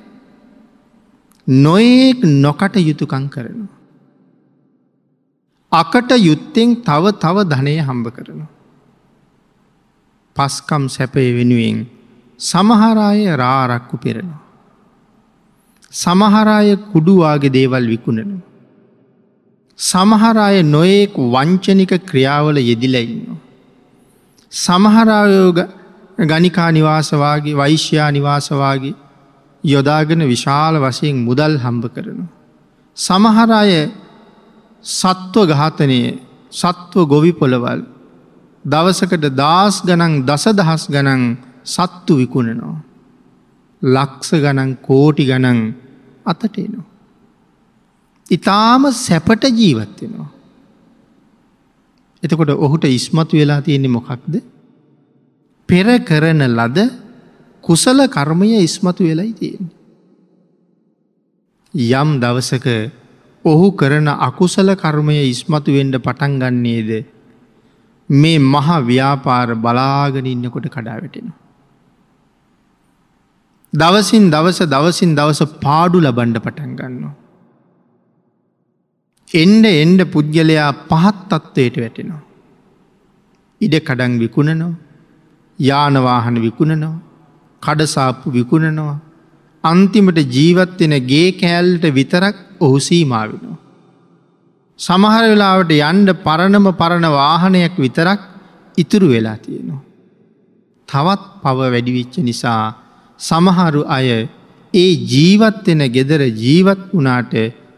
නොයෙක් 1.47 2.23
නොකට 2.23 2.75
යුතුකං 2.77 3.29
කරනවා. 3.29 3.75
අකට 5.71 6.11
යුත්තෙන් 6.19 6.75
තව 6.77 7.03
තව 7.15 7.37
ධනය 7.45 7.75
හම්බ 7.79 8.07
කරනවා. 8.09 8.49
පස්කම් 10.35 10.83
සැපය 10.87 11.29
වෙනුවෙන් 11.33 11.77
සමහරාය 12.39 13.21
රාරක්කු 13.35 13.97
පෙරෙනවා. 13.97 14.46
සමහරාය 15.91 16.77
කුඩුවාගේ 16.91 17.49
දේවල් 17.49 17.87
විකුණනවා. 17.87 18.47
සමහර 19.79 20.37
අය 20.37 20.63
නොයෙක් 20.65 21.13
වංචනික 21.15 21.91
ක්‍රියාවල 22.05 22.57
යෙදිලඉන්නවා. 22.59 23.37
සමහරයෝග 24.51 25.57
ගනිකා 26.17 26.71
නිවාසවාගේ 26.71 27.57
වෛශ්‍යයා 27.57 28.11
නිවාසවාගේ 28.11 28.95
යොදාගෙන 29.63 30.21
විශාල 30.27 30.75
වශයෙන් 30.75 31.17
මුදල් 31.17 31.57
හම්බ 31.57 31.83
කරනවා. 31.85 32.29
සමහර 32.97 33.51
අය 33.51 33.91
සත්ව 34.83 35.45
ඝාතනය 35.47 36.01
සත්ව 36.51 37.05
ගොවි 37.05 37.31
පොළවල් 37.33 37.81
දවසකට 38.65 39.25
දස් 39.31 39.75
ගනන් 39.85 40.25
දස 40.25 40.45
දහස් 40.53 40.83
ගනන් 40.89 41.37
සත්තු 41.65 42.17
විකුණනවා. 42.17 42.86
ලක්ස 43.81 44.29
ගනන් 44.35 44.77
කෝටි 44.79 45.25
ගනන් 45.25 45.59
අතටේනවා. 46.25 46.85
ඉතාම 48.29 48.91
සැපට 48.93 49.43
ජීවත්වෙනවා. 49.51 50.29
එතකොට 52.23 52.49
ඔහුට 52.49 52.83
ඉස්මතු 52.85 53.37
වෙලා 53.37 53.61
තියෙන්නේ 53.61 53.89
මොකක්ද 53.89 54.41
පෙර 55.69 55.87
කරන 56.01 56.41
ලද 56.49 56.77
කුසල 57.63 57.99
කර්මය 58.07 58.49
ඉස්මතු 58.59 59.03
වෙලයි 59.03 59.33
තියෙන. 59.33 59.65
යම් 61.73 62.09
දවසක 62.19 62.67
ඔහු 63.45 63.71
කරන 63.73 64.07
අකුසල 64.07 64.69
කර්මය 64.75 65.17
ඉස්මතු 65.25 65.71
වෙන්ඩ 65.71 65.95
පටන් 65.97 66.39
ගන්නේද 66.39 66.91
මේ 68.09 68.39
මහ 68.41 68.67
ව්‍යාපාර 68.83 69.55
බලාගෙන 69.55 70.25
ඉන්නකොට 70.25 70.67
කඩා 70.67 70.97
වැටෙනවා. 70.97 71.46
දවසින් 73.81 74.25
දවස 74.33 74.59
දවසින් 74.73 75.11
දවස 75.19 75.41
පාඩු 75.65 75.97
ලබන්ඩ 76.05 76.37
පටන් 76.45 76.71
ගන්නවා. 76.79 77.15
එන්ඩ 79.27 79.65
එන්ඩ 79.73 80.01
පුද්ගලයා 80.13 80.69
පහත් 80.91 81.17
තත්ත්වයට 81.31 81.77
වැටෙනවා. 81.83 82.21
ඉඩ 83.61 83.75
කඩන් 83.87 84.15
විකුණනවා 84.23 84.73
යානවාහන 85.59 86.37
විකුණනවා 86.45 86.95
කඩසාප්පු 87.63 88.35
විකුණනවා 88.37 88.97
අන්තිමට 89.63 90.19
ජීවත්වෙන 90.35 90.95
ගේ 91.11 91.29
කෑල්ට 91.41 91.85
විතරක් 91.97 92.37
ඔහු 92.65 92.77
සීමාවෙනවා. 92.79 93.57
සමහර 94.79 95.23
වෙලාවට 95.31 95.71
යන්ඩ 95.81 96.09
පරණම 96.25 96.67
පරණ 96.81 97.07
වාහනයක් 97.19 97.75
විතරක් 97.85 98.19
ඉතුරු 98.77 99.07
වෙලා 99.13 99.37
තියෙනවා. 99.45 99.81
තවත් 100.89 101.23
පව 101.43 101.57
වැඩිවිච්ච 101.73 102.15
නිසා 102.29 102.86
සමහරු 103.19 103.81
අය 103.87 104.07
ඒ 104.73 104.91
ජීවත්වෙන 105.13 105.81
ගෙදර 105.87 106.21
ජීවත් 106.37 106.81
වනාට 106.93 107.33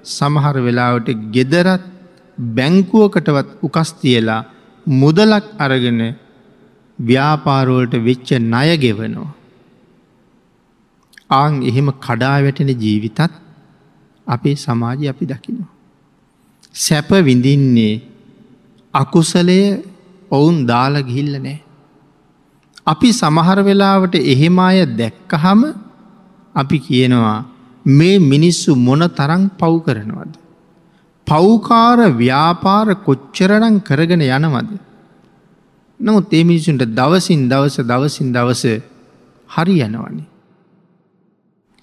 සමහර 0.07 0.55
වෙලාවට 0.59 1.09
ගෙදරත් 1.31 1.83
බැංකුවකටවත් 2.37 3.49
උකස් 3.61 3.89
තියලා 4.01 4.41
මුදලක් 4.87 5.45
අරගෙන 5.57 6.01
ව්‍යාපාරුවලට 6.99 7.93
වෙච්ච 8.03 8.29
ණය 8.43 8.69
ගෙවනවා. 8.77 9.31
ආං 11.31 11.53
එහෙම 11.63 11.87
කඩා 11.97 12.37
වැටෙන 12.43 12.71
ජීවිතත් 12.75 13.19
අපේ 14.27 14.55
සමාජය 14.55 15.05
අපි 15.07 15.25
දකිනවා. 15.25 15.71
සැප 16.75 17.09
විඳින්නේ 17.21 18.01
අකුසලය 18.93 19.59
ඔවුන් 20.31 20.57
දාල 20.65 20.95
ගිහිල්ල 21.01 21.33
නෑ. 21.37 21.57
අපි 22.89 23.09
සමහර 23.11 23.59
වෙලාවට 23.61 24.15
එහෙම 24.33 24.59
අය 24.59 24.79
දැක්කහම 24.99 25.61
අපි 26.55 26.77
කියනවා 26.79 27.37
මේ 27.85 28.15
මිනිස්සු 28.31 28.75
මොන 28.77 29.01
තරං 29.19 29.43
පව් 29.59 29.73
කරනවද. 29.85 30.33
පෞකාර 31.27 31.99
ව්‍යාපාර 32.21 32.87
කොච්චරණං 33.07 33.75
කරගෙන 33.81 34.23
යනවද. 34.27 34.69
නමුත් 35.99 36.33
ඒ 36.33 36.43
මිනිසුන්ට 36.43 36.83
දවසින් 36.99 37.41
දවස 37.49 37.77
දවසින් 37.83 38.27
දවස 38.33 38.63
හරි 39.49 39.75
යනවන්නේ. 39.81 40.27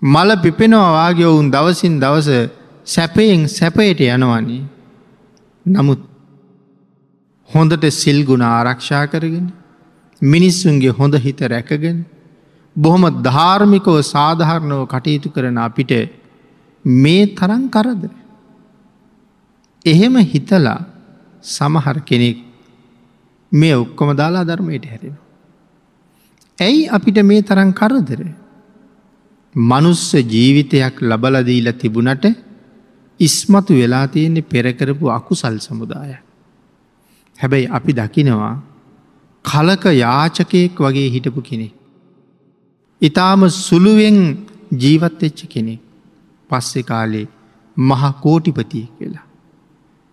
මල 0.02 0.30
පිපෙනවාගේ 0.42 1.26
ඔවුන් 1.26 1.50
දවසින් 1.50 1.94
දවස 2.00 2.28
සැපයෙන් 2.86 3.48
සැපයට 3.48 4.00
යනවන්නේ. 4.08 4.64
නමුත් 5.66 6.00
හොඳට 7.50 7.84
සිල්ගුණ 7.92 8.44
ආරක්ෂා 8.44 9.06
කරගෙන 9.06 9.46
මිනිස්සුන්ගේ 10.22 10.90
හොඳ 10.90 11.14
හිත 11.16 11.40
රැකගෙන 11.42 12.04
බොහොම 12.76 13.22
ධාර්මිකව 13.22 14.00
සාධහරණව 14.02 14.86
කටයුතු 14.86 15.32
කරන 15.32 15.58
අපිට 15.58 15.92
මේ 16.84 17.26
තරන් 17.28 17.68
කරදර. 17.68 18.10
එහෙම 19.84 20.16
හිතලා 20.24 20.84
සමහර 21.42 22.00
කෙනෙක් 22.00 22.38
මේ 23.52 23.74
ඔක්කොම 23.74 24.16
දාලා 24.16 24.44
ධර්මයට 24.44 24.84
හැරෙන. 24.84 25.16
ඇයි 26.58 26.88
අපිට 26.88 27.18
මේ 27.22 27.42
තරන් 27.42 27.72
කරදර. 27.72 28.20
මනුස්ස 29.54 30.12
ජීවිතයක් 30.12 31.00
ලබලදීල 31.02 31.72
තිබුණට 31.72 32.24
ඉස්මතු 33.20 33.72
වෙලා 33.72 34.06
තියෙන්නේ 34.06 34.42
පෙරකරපු 34.44 35.10
අකුසල් 35.10 35.58
සමුදාය. 35.58 36.16
හැබැයි 37.38 37.68
අපි 37.68 37.92
දකිනවා 37.92 38.54
කලක 39.46 39.84
යාචකයෙක් 39.94 40.78
වගේ 40.78 41.08
හිටපු 41.10 41.40
කෙනෙක්. 41.42 41.74
ඉතාම 43.02 43.40
සුළුවෙන් 43.58 44.18
ජීවත් 44.74 45.22
එච්ච 45.22 45.40
කෙනෙක් 45.48 45.80
පස්සෙ 46.50 46.80
කාලේ 46.82 47.26
මහ 47.76 48.02
කෝටිපතියෙක් 48.22 48.92
වෙලා. 49.00 49.26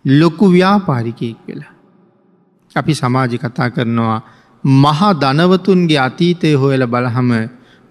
ලොකු 0.05 0.45
ව්‍යාපාරිකයෙක් 0.47 1.39
වෙලා. 1.47 1.73
අපි 2.75 2.93
සමාජි 2.93 3.37
කතා 3.37 3.69
කරනවා 3.69 4.19
මහා 4.63 5.13
ධනවතුන්ගේ 5.13 5.99
අතීතය 5.99 6.53
හොයල 6.55 6.83
බලහම 6.85 7.31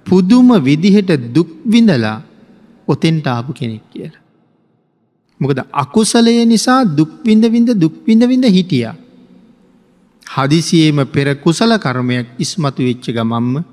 පුදුම 0.06 0.48
විදිහට 0.60 1.10
දුක්විඳලා 1.34 2.18
ඔතෙන්ට 2.88 3.26
ආපු 3.26 3.52
කෙනෙක් 3.52 3.84
කියලා. 3.90 4.22
මොකද 5.40 5.58
අකුසලය 5.74 6.34
නිසා 6.46 6.80
දුක්විඳ 6.98 7.44
විඳ 7.54 7.70
දුක්විඳ 7.74 8.22
විඳ 8.28 8.44
හිටිය. 8.48 8.90
හදිසියේම 10.32 10.98
පෙර 11.06 11.28
කුසල 11.36 11.72
කර්මයක් 11.78 12.26
ඉස්මතු 12.38 12.82
වෙච්ච 12.82 13.06
ගමම්ම 13.08 13.64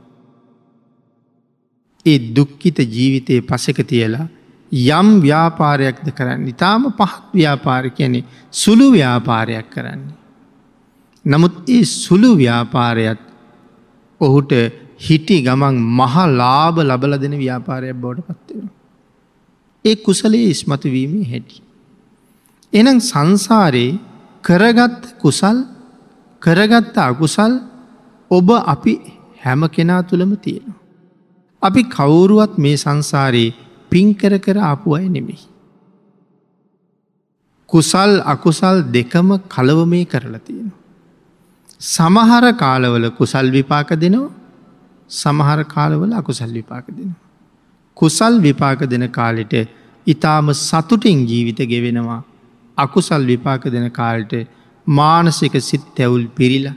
ඒ 2.06 2.20
දුක්කිත 2.32 2.78
ජීවිතයේ 2.88 3.42
පසක 3.44 3.80
තියලා 3.84 4.28
යම් 4.72 5.08
ව්‍යාපාරයක්ද 5.20 6.08
කරන්න 6.12 6.48
ඉතාම 6.48 6.84
පහත් 6.92 7.24
ව්‍යාපාර 7.34 7.90
කියනෙ 7.92 8.24
සුළු 8.54 8.92
ව්‍යාපාරයක් 8.92 9.70
කරන්නේ. 9.70 10.18
නමුත් 11.26 11.56
ඒ 11.68 11.84
සුළු 11.86 12.36
ව්‍යාපාරයත් 12.36 13.22
ඔහුට 14.22 14.52
හිටි 15.00 15.42
ගමන් 15.42 15.76
මහ 15.98 16.16
ලාබ 16.34 16.78
ලබල 16.80 17.18
දෙන 17.18 17.36
ව්‍යාපාරයක් 17.38 17.96
බෝඩ 17.96 18.20
පත්වෙන. 18.22 18.70
ඒ 19.86 19.96
කුසලේ 19.98 20.46
ඉස්මතුවීමේ 20.50 21.26
හැටි. 21.26 21.62
එනම් 22.74 23.00
සංසාරයේ 23.02 24.00
කරගත්ත 24.44 25.04
කුසල් 25.18 25.58
කරගත්ත 26.42 26.98
අකුසල් 27.04 27.54
ඔබ 28.32 28.50
අපි 28.66 28.94
හැම 29.44 29.62
කෙනා 29.70 30.02
තුළම 30.04 30.32
තියෙනවා. 30.38 30.80
අපි 31.62 31.82
කවුරුවත් 31.90 32.58
මේ 32.58 32.76
සංසාරයේ 32.78 33.56
පින්කර 33.92 34.34
කර 34.40 34.58
ආපු 34.62 34.96
අය 34.96 35.06
නෙමෙයි. 35.10 35.40
කුසල් 37.70 38.12
අකුසල් 38.26 38.78
දෙකම 38.90 39.30
කලව 39.48 39.80
මේ 39.88 40.06
කරලා 40.06 40.42
තියෙනවා. 40.42 40.78
සමහර 41.82 42.46
කාලවල 42.56 43.10
කුසල් 43.12 43.52
විපාක 43.52 43.90
දෙනවා 43.96 44.30
සමහර 45.10 45.60
කාලවල 45.66 46.14
අකුසල් 46.14 46.52
විපාක 46.52 46.86
දෙනවා. 46.90 47.20
කුසල් 47.98 48.34
විපාක 48.40 48.80
දෙන 48.86 49.06
කාලෙට 49.10 49.54
ඉතාම 50.08 50.54
සතුටින් 50.56 51.20
ජීවිත 51.26 51.60
ගෙවෙනවා 51.66 52.22
අකුසල් 52.78 53.24
විපාක 53.26 53.64
දෙන 53.68 53.92
කාලට 53.92 54.34
මානසික 54.90 55.56
සිත් 55.62 55.84
තැවුල් 55.96 56.26
පිරිල 56.38 56.68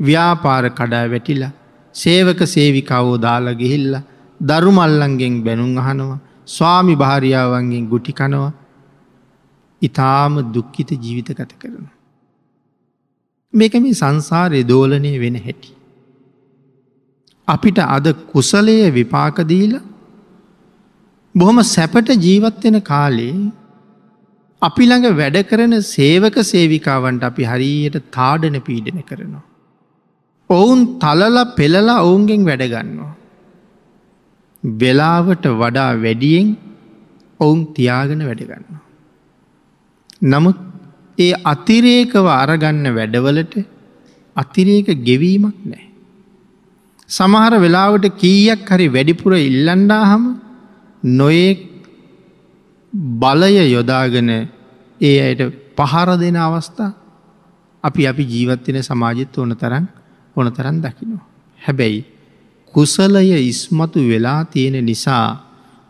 ව්‍යාපාර 0.00 0.64
කඩා 0.70 1.04
වැටිලා 1.08 1.52
සේවක 1.94 2.40
සේවිකාවෝ 2.46 3.18
දාලා 3.18 3.54
ගිහිල්ල 3.54 3.94
දරුමල්ලන්ගෙන් 4.40 5.36
බැනුම් 5.44 5.72
අහනවා 5.78 6.18
ස්වාමි 6.46 6.94
භාරියාවන්ගෙන් 6.96 7.88
ගුටි 7.88 8.12
කනවා 8.12 8.52
ඉතාම 9.82 10.52
දුක්කිත 10.52 10.90
ජීවිත 10.96 11.30
ගත 11.30 11.52
කරනවා. 11.58 11.94
මේක 13.54 13.74
මේ 13.76 13.94
සංසාරය 13.94 14.60
දෝලනය 14.64 15.12
වෙන 15.18 15.36
හැටි. 15.36 15.70
අපිට 17.48 17.78
අද 17.88 18.06
කුසලය 18.32 18.76
විපාකදීල 18.90 19.72
බොහොම 21.34 21.58
සැපට 21.66 22.08
ජීවත්වෙන 22.18 22.76
කාලේ 22.82 23.34
අපි 24.62 24.84
ළඟ 24.86 25.16
වැඩ 25.20 25.38
කරන 25.50 25.74
සේවක 25.94 26.36
සේවිකාවන්ට 26.52 27.22
අපි 27.28 27.44
හරියට 27.44 27.96
තාඩන 28.16 28.56
පීඩන 28.66 29.00
කරනවා. 29.02 29.44
ඔවුන් 30.50 30.80
තලල 30.98 31.38
පෙළලා 31.58 32.04
ඔවුන්ගෙන් 32.06 32.42
වැඩගන්නවා. 32.44 33.12
වෙලාවට 34.64 35.46
වඩා 35.60 35.90
වැඩියෙන් 36.04 36.48
ඔවුන් 37.40 37.60
තියාගෙන 37.76 38.26
වැඩගන්නවා. 38.28 38.82
නමුත් 40.22 40.58
ඒ 41.18 41.32
අතිරේකව 41.44 42.26
අරගන්න 42.32 42.86
වැඩවලට 42.98 43.54
අතිරේක 44.36 44.88
ගෙවීමක් 45.08 45.56
නෑ. 45.64 45.86
සමහර 47.10 47.52
වෙලාවට 47.64 48.06
කීයක් 48.22 48.68
හරි 48.68 48.88
වැඩිපුර 48.96 49.32
ඉල්ලන්ඩාහම 49.38 50.24
නොයෙක් 51.02 51.69
බලය 52.92 53.56
යොදාගෙන 53.68 54.30
ඒ 55.00 55.16
අයට 55.20 55.42
පහර 55.76 56.08
දෙන 56.18 56.36
අවස්ථා 56.36 56.92
අපි 57.84 58.06
අපි 58.06 58.24
ජීවත්වෙන 58.24 58.82
සමාජත් 58.82 59.38
ඕන 59.38 59.56
තරන් 59.56 59.86
ඕන 60.36 60.52
තරන් 60.52 60.82
දකිනවා. 60.82 61.26
හැබැයි 61.58 62.04
කුසලය 62.74 63.22
ඉස්මතු 63.42 64.00
වෙලා 64.08 64.44
තියෙන 64.44 64.84
නිසා 64.84 65.28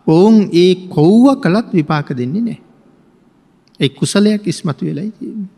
ඔවුන් 0.06 0.36
ඒ 0.54 0.74
කොව්ව 0.88 1.40
කළත් 1.40 1.68
විපාක 1.72 2.08
දෙන්නේ 2.16 2.42
නෑ. 2.42 2.58
එ 3.80 3.88
කුසලයක් 3.90 4.46
ඉස්මතු 4.46 4.84
වෙලයි 4.84 5.10
තියෙන. 5.10 5.48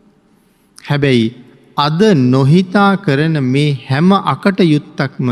හැබැයි 0.77 1.27
අද 1.77 2.01
නොහිතා 2.25 2.91
කරන 2.97 3.35
මේ 3.45 3.71
හැම 3.87 4.11
අකට 4.11 4.59
යුත්තක්ම 4.65 5.27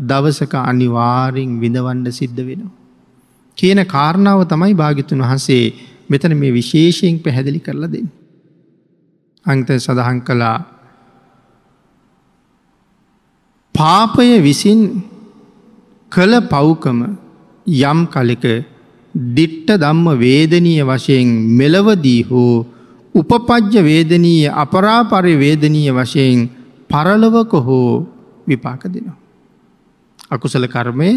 දවසක 0.00 0.54
අනිවාරින් 0.62 1.60
විඳවන්ඩ 1.60 2.08
සිද්ධ 2.10 2.40
වෙනවා. 2.40 2.81
කියන 3.58 3.80
කාරණාව 3.86 4.42
තමයි 4.48 4.74
භාගිතුන් 4.74 5.20
වහන්සේ 5.20 5.64
මෙතන 6.08 6.36
මේ 6.36 6.52
විශේෂයෙන් 6.52 7.18
පැහැදිලි 7.18 7.60
කරලා 7.60 7.92
දෙන්න. 7.92 8.08
අංත 9.46 9.68
සඳහන් 9.76 10.18
කළා 10.20 10.58
පාපය 13.74 14.28
විසින් 14.40 14.80
කළ 16.12 16.34
පව්කම 16.44 16.98
යම් 17.66 18.00
කලෙක 18.08 18.44
දිට්ට 19.14 19.70
දම්ම 19.76 20.06
වේදනීය 20.16 20.84
වශයෙන් 20.84 21.28
මෙලවදී 21.52 22.22
හෝ 22.24 22.66
උපපජ්‍ය 23.14 23.80
වේදනීය 23.82 24.48
අපරාපරි 24.54 25.34
වේදනීය 25.36 25.92
වශයෙන් 25.92 26.48
පරලොවක 26.90 27.52
හෝ 27.60 28.06
විපාක 28.46 28.82
දෙනවා. 28.84 29.16
අකුසල 30.30 30.66
කර්මය 30.66 31.10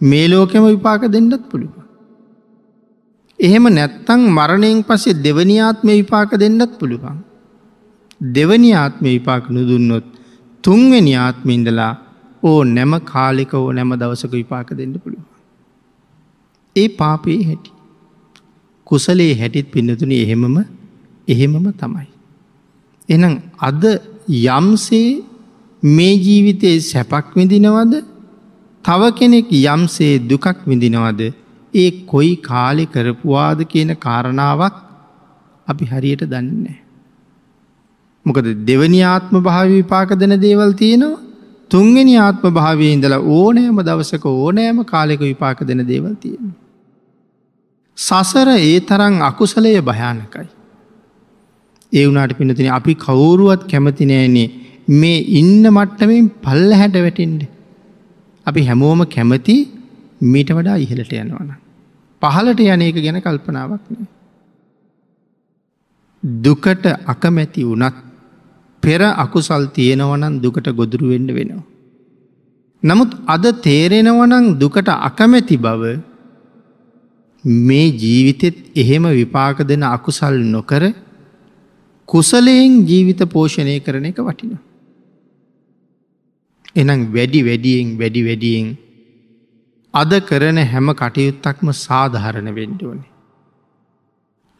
මේ 0.00 0.28
ලෝකෙම 0.28 0.64
විපාක 0.66 1.02
දෙන්නත් 1.06 1.42
පුළුව. 1.50 1.74
එහෙම 3.38 3.64
නැත්තං 3.70 4.20
මරණයෙන් 4.28 4.84
පස්සේ 4.84 5.20
දෙවනි 5.22 5.56
ආත්මය 5.60 5.92
විපාක 5.92 6.32
දෙන්නත් 6.34 6.72
පුළුවන්. 6.78 7.18
දෙවනි 8.32 8.70
ආත්මය 8.74 9.08
විපාක 9.08 9.44
නුදුන්නොත් 9.50 10.06
තුන්වෙනි 10.64 11.14
ආත්මින්දලා 11.16 11.92
ඕ 12.42 12.60
නැම 12.66 12.92
කාලික 13.04 13.52
ඕ 13.54 13.72
නැම 13.72 13.92
දවසක 13.94 14.32
විපාක 14.32 14.68
දෙන්න 14.74 14.94
පුළුව. 14.94 15.24
ඒ 16.76 16.88
පාපයේ 16.90 17.42
හැටි. 17.44 17.70
කුසලේ 18.86 19.32
හැටිත් 19.34 19.66
පින්නතුන 19.72 20.12
එහෙමම 20.12 20.56
එහෙමම 21.28 21.66
තමයි. 21.72 22.08
එනම් 23.08 23.34
අද 23.60 23.82
යම්සේ 24.48 25.10
මේ 25.82 26.14
ජීවිතයේ 26.16 26.80
සැපක් 26.82 27.26
විඳිනවද 27.36 27.94
තව 28.84 29.10
කෙනෙක් 29.14 29.50
යම්සේ 29.52 30.12
දුකක් 30.28 30.46
විඳිනවද 30.66 31.20
ඒ 31.74 31.90
කොයි 32.06 32.36
කාලෙ 32.42 32.84
කරපුවාද 32.86 33.60
කියන 33.64 33.90
කාරණාවක් 33.96 34.76
අපි 35.68 35.84
හරියට 35.84 36.22
දන්නේ. 36.26 36.78
මොකද 38.26 38.46
දෙවනි 38.66 39.02
ආත්ම 39.04 39.42
භාව 39.42 39.66
විපාක 39.70 40.10
දෙන 40.18 40.34
දේවල් 40.40 40.72
තියෙනවා 40.74 41.20
තුන්ගෙන 41.70 42.10
ආත්ම 42.18 42.46
භාවය 42.50 42.86
ඉඳලා 42.92 43.20
ඕනෑම 43.32 43.78
දවසක 43.80 44.24
ඕනෑම 44.26 44.80
කාලෙක 44.84 45.20
විපාක 45.20 45.60
දෙන 45.66 45.82
දේවල් 45.86 46.14
තියෙන. 46.14 46.48
සසර 47.98 48.48
ඒ 48.56 48.80
තරං 48.80 49.20
අකුසලය 49.20 49.72
භයානකයි. 49.82 50.48
ඒ 51.92 52.04
වුනාට 52.06 52.34
පිනතින 52.38 52.70
අපි 52.70 52.94
කවුරුවත් 52.96 53.62
කැමතිනෑනේ 53.64 54.48
මේ 54.94 55.18
ඉන්න 55.40 55.64
මට්ටමින් 55.68 56.28
පල්ල 56.42 56.70
හැට 56.72 56.96
වැටින්ඩ. 56.98 57.42
අපි 58.46 58.60
හැමෝම 58.62 59.02
කැමති 59.06 59.56
මීට 60.22 60.50
වඩා 60.50 60.76
ඉහලට 60.76 61.12
යනවන. 61.14 61.50
පහලට 62.22 62.60
යනක 62.66 62.98
ගැන 63.04 63.20
කල්පනාවක් 63.20 63.84
නෑ. 63.88 64.06
දුකට 66.22 66.84
අකමැති 67.06 67.64
වනත් 67.64 67.96
පෙර 68.82 69.00
අකුසල් 69.16 69.64
තියෙනවනන් 69.68 70.40
දුකට 70.42 70.66
ගොදුරුවෙන්ඩ 70.72 71.30
වෙනවා. 71.30 71.64
නමුත් 72.82 73.10
අද 73.26 73.44
තේරෙනවනං 73.62 74.58
දුකට 74.58 74.88
අකමැති 74.88 75.56
බව 75.58 75.82
මේ 77.44 77.86
ජීවිතෙත් 77.94 78.56
එහෙම 78.76 79.04
විපාක 79.10 79.58
දෙන 79.64 79.82
අකුසල් 79.88 80.36
නොකර 80.46 80.82
කුසලයෙන් 82.08 82.84
ජීවිත 82.86 83.20
පෝෂණය 83.28 83.80
කරන 83.80 84.04
එක 84.04 84.18
වටින. 84.20 84.58
එනම් 86.76 87.00
වැඩි 87.12 87.40
වැඩියෙන් 87.42 87.88
වැඩි 87.98 88.22
වැඩියෙන් 88.24 88.68
අද 89.94 90.12
කරන 90.20 90.58
හැම 90.64 90.88
කටයුත්තක්ම 90.92 91.68
සාධහරණ 91.78 92.50
වෙන්ඩෝනේ. 92.54 93.10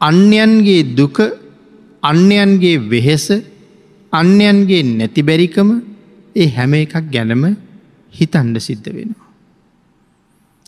අන්‍යන්ගේ 0.01 0.83
දුක 0.95 1.17
අන්‍යයන්ගේ 2.03 2.77
වෙහෙස 2.89 3.27
අන්‍යයන්ගේ 4.13 4.83
නැතිබැරිකම 4.91 5.69
ඒ 6.35 6.47
හැම 6.49 6.73
එකක් 6.75 6.95
ගැනම 7.11 7.43
හිතන්ඩ 8.13 8.57
සිද්ධ 8.59 8.89
වෙනවා. 8.89 9.29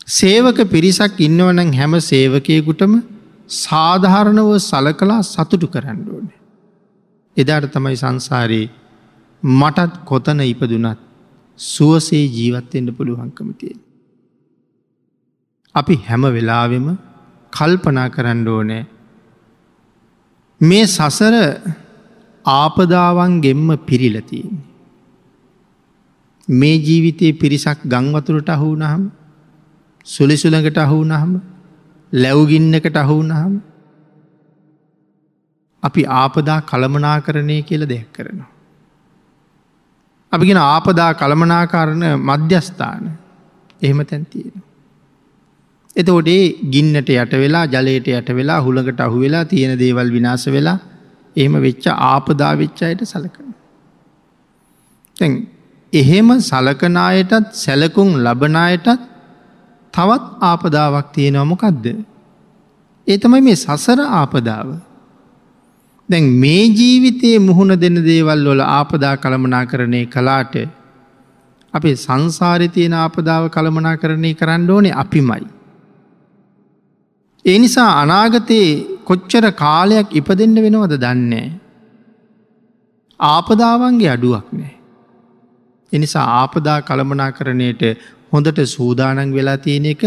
සේවක 0.09 0.59
පිරිසක් 0.65 1.19
ඉන්නවනං 1.19 1.73
හැම 1.73 1.93
සේවකයකුටම 2.01 2.93
සාධාරණව 3.49 4.49
සලකලා 4.61 5.21
සතුටු 5.23 5.67
කරන්න 5.67 5.99
ඕනේ. 6.07 6.39
එදාට 7.37 7.71
තමයි 7.71 7.95
සංසාරයේ 7.95 8.69
මටත් 9.43 9.93
කොතන 10.05 10.39
ඉපදුනත් 10.43 10.99
සුවසේ 11.59 12.25
ජීවත්වෙන්ට 12.27 12.97
පුළුවන්කමතිය. 12.97 13.75
අපි 15.75 15.95
හැම 16.07 16.23
වෙලාවෙම 16.29 16.87
කල්පනා 17.53 18.09
කරන්න 18.09 18.47
ඕනෑ 18.47 18.83
මේ 20.61 20.85
සසර 20.87 21.35
ආපදාවන්ගෙන්ම 22.45 23.67
පිරිලතියෙන්. 23.79 24.55
මේ 26.47 26.77
ජීවිතයේ 26.77 27.33
පිරිසක් 27.33 27.79
ගංවතුරට 27.85 28.49
අහු 28.49 28.69
නහම 28.75 29.03
සුලිසුළඟට 30.05 30.77
අහු 30.77 31.03
නහම 31.03 31.31
ලැව්ගින්නකට 32.13 32.97
අහු 32.97 33.17
නහම 33.23 33.53
අපි 35.83 36.01
ආපදා 36.13 36.59
කළමනා 36.61 37.17
කරණය 37.21 37.61
කියල 37.61 37.85
දෙයක් 37.85 38.09
කරනවා. 38.11 38.52
අපිගෙන 40.33 40.59
ආපදා 40.59 41.11
කළමනාකාරණ 41.13 42.05
මධ්‍යස්ථාන 42.21 43.03
එහෙම 43.81 43.99
තැන්තියෙන. 44.05 44.63
එතෝඩේ 45.95 46.43
ගින්නට 46.73 47.09
යට 47.11 47.33
වෙලා 47.43 47.65
ජලයට 47.67 48.07
යට 48.09 48.29
වෙලා 48.35 48.59
හුළඟට 48.61 48.99
අහු 48.99 49.19
වෙලා 49.19 49.45
තියෙන 49.45 49.73
දේවල් 49.79 50.09
විනාස 50.11 50.45
වෙලා 50.47 50.77
එහෙම 51.35 51.55
වෙච්ච 51.61 51.85
ආපදා 51.87 52.53
වෙච්චායට 52.57 53.03
සලකන. 53.05 53.49
තැන් 55.17 55.33
එහෙම 55.93 56.29
සලකනායටත් 56.41 57.51
සැලකුම් 57.55 58.09
ලබනායටත් 58.17 59.03
තවත් 59.93 60.25
ආපදාවක් 60.41 61.07
තියෙනවමොකක්ද. 61.11 61.85
ඒ 63.07 63.17
තමයි 63.17 63.41
මේ 63.41 63.55
සසර 63.57 63.99
ආපදාව. 64.11 64.67
දැන් 66.09 66.29
මේ 66.35 66.63
ජීවිතයේ 66.69 67.39
මුහුණ 67.39 67.75
දෙන 67.79 67.97
දේවල් 68.05 68.45
වල 68.45 68.63
ආපදා 68.69 69.15
කළමනා 69.17 69.65
කරණය 69.65 70.01
කලාට 70.05 70.55
අපේ 71.73 71.95
සංසාරිතයන 71.95 72.95
ආපදාව 72.95 73.49
කළමනා 73.49 73.95
කරණය 73.97 74.31
කරන්න 74.33 74.69
ඕනේ 74.69 74.93
අපිමයි. 74.95 75.43
ඒ 77.45 77.57
නිසා 77.59 77.91
අනාගතයේ 78.01 78.69
කොච්චර 79.03 79.45
කාලයක් 79.55 80.09
ඉපදෙන්ට 80.11 80.63
වෙනවද 80.65 80.95
දන්නේ. 80.97 81.47
ආපදාවන්ගේ 83.19 84.11
අඩුවක් 84.15 84.47
නෑ. 84.51 84.73
එනිසා 85.91 86.27
ආපදා 86.33 86.79
කළමනා 86.81 87.31
කරණයට 87.31 87.83
හොඳට 88.33 88.59
සූදානන් 88.67 89.33
වෙලා 89.33 89.57
තියෙන 89.57 89.85
එක 89.85 90.03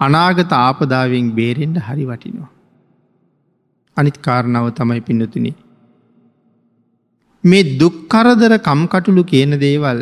අනාගත 0.00 0.52
ආපදාවෙන් 0.58 1.30
බේරෙන්ට 1.38 1.78
හරි 1.86 2.04
වටිනවා. 2.04 2.50
අනිත් 3.96 4.16
කාරණාව 4.18 4.66
තමයි 4.70 5.00
පින්නතුනි. 5.00 5.52
මේ 7.44 7.68
දුක්කරදර 7.78 8.54
කම්කටුළු 8.58 9.22
කියන 9.24 9.54
දේවල් 9.58 10.00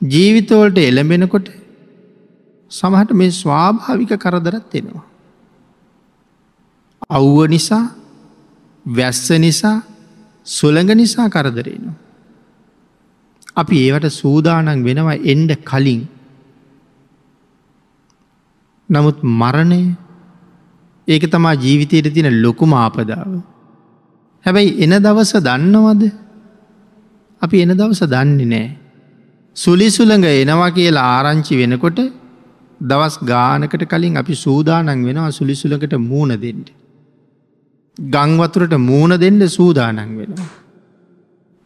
ජීවිතවලට 0.00 0.78
එළඹෙනකොට 0.80 1.48
සමහට 2.70 3.10
මේ 3.12 3.30
ස්වාභාවික 3.32 4.12
කරදරත් 4.16 4.74
එෙනවා. 4.74 5.04
අව්ව 7.10 7.38
නිසා 7.48 7.84
වැස්ස 8.86 9.26
නිසා 9.38 9.76
සුළඟ 10.46 10.92
නිසා 10.94 11.28
කරදරේනවා. 11.28 11.96
අපි 13.56 13.76
ඒවට 13.84 14.06
සූදානන් 14.12 14.84
වෙනවා 14.84 15.22
එන්ඩ 15.24 15.52
කලින් 15.64 16.02
නමුත් 18.88 19.18
මරණය 19.32 19.82
ඒක 21.08 21.24
තමා 21.30 21.54
ජීවිතයට 21.56 22.14
තින 22.14 22.28
ලොකුම 22.42 22.72
ආපදාව. 22.74 23.32
හැබැයි 24.46 24.70
එන 24.84 24.94
දවස 24.98 25.32
දන්නවද 25.38 26.02
අපි 27.42 27.62
එන 27.62 27.72
දවස 27.72 28.02
දන්නේ 28.06 28.46
නෑ. 28.46 28.68
සුලිසුළඟ 29.56 30.26
එනවා 30.32 30.70
කියලා 30.70 31.08
ආරංචි 31.16 31.56
වෙනකොට 31.56 31.98
දවස් 32.80 33.16
ගානකට 33.22 33.84
කලින් 33.84 34.16
අපි 34.16 34.34
සූදානන් 34.36 34.90
වෙනවා 35.00 35.30
සුලිසුලකට 35.30 35.94
මූුණ 36.00 36.34
දෙෙන්ට. 36.36 36.68
ගංවතුරට 37.98 38.74
මූුණ 38.80 39.20
දෙන්න 39.20 39.40
සූදානන් 39.48 39.98
වෙනවා. 40.18 40.50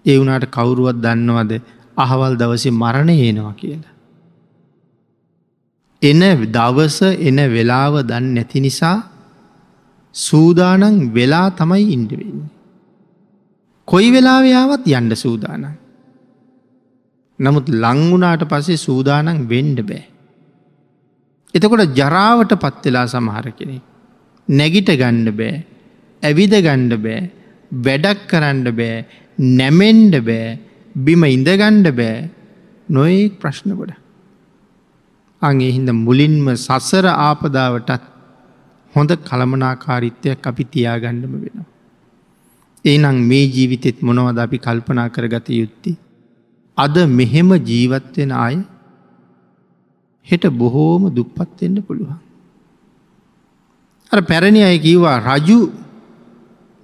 ඒ 0.07 0.16
වුනාට 0.18 0.47
කවුරුවත් 0.49 0.97
දන්නවද 0.97 1.53
අහවල් 1.97 2.34
දවසි 2.37 2.70
මරණ 2.72 3.11
ඒනවා 3.11 3.55
කියලා. 3.55 3.95
එන 6.03 6.22
දවස 6.49 6.99
එන 7.20 7.39
වෙලාව 7.49 7.95
දන්න 8.03 8.34
නැති 8.34 8.61
නිසා 8.61 8.97
සූදානන් 10.17 10.99
වෙලා 11.14 11.49
තමයි 11.51 11.85
ඉන්ඩවෙන්නේ. 11.93 12.51
කොයි 13.89 14.09
වෙලාවයාවත් 14.12 14.87
යන්ඩ 14.91 15.14
සූදානන්. 15.17 15.67
නමුත් 17.39 17.67
ලංගුණාට 17.85 18.45
පසේ 18.49 18.79
සූදානන් 18.79 19.49
වෙන්ඩ 19.49 19.81
බෑ. 19.91 20.05
එතකොට 21.55 21.97
ජරාවට 21.99 22.53
පත්වෙලා 22.62 23.07
සමහර 23.07 23.49
කෙනෙ. 23.59 23.77
නැගිට 24.49 24.91
ගණ්ඩ 24.95 25.37
බෑ 25.41 25.55
ඇවිද 26.23 26.55
ගණ්ඩ 26.67 26.97
බෑ 27.05 27.21
වැඩක් 27.87 28.27
කරන්න 28.31 28.64
බෑ 28.81 29.05
නැමෙන්ඩ 29.59 30.17
බෑ 30.29 30.59
බිම 31.07 31.23
ඉඳගණ්ඩ 31.27 31.89
බෑ 31.93 32.19
නොඒ 32.89 33.23
ප්‍රශ්න 33.41 33.77
ගොඩ. 33.79 33.93
අගේ 35.43 35.73
හින්ද 35.77 35.91
මුලින්ම 35.99 36.47
සසර 36.57 37.07
ආපදාවටත් 37.09 38.12
හොඳ 38.97 39.11
කළමනාකාරිත්වයක් 39.28 40.47
අපි 40.47 40.64
තියාගණ්ඩම 40.66 41.32
වෙනවා. 41.36 41.66
ඒනං 42.84 43.18
මේ 43.30 43.47
ජීවිතෙත් 43.47 43.99
මොනවද 44.03 44.38
අපි 44.38 44.59
කල්පනා 44.59 45.09
කරගත 45.09 45.49
යුත්ති. 45.53 45.92
අද 46.76 46.97
මෙහෙම 47.11 47.51
ජීවත්වෙන 47.62 48.32
අය 48.36 48.57
හෙට 50.26 50.44
බොහෝම 50.53 51.03
දුප්පත්වෙන්න 51.11 51.76
පුළුවන්. 51.82 52.18
අර 54.11 54.20
පැරණි 54.22 54.62
අය 54.62 54.78
කීවා 54.78 55.16
රජු 55.20 55.59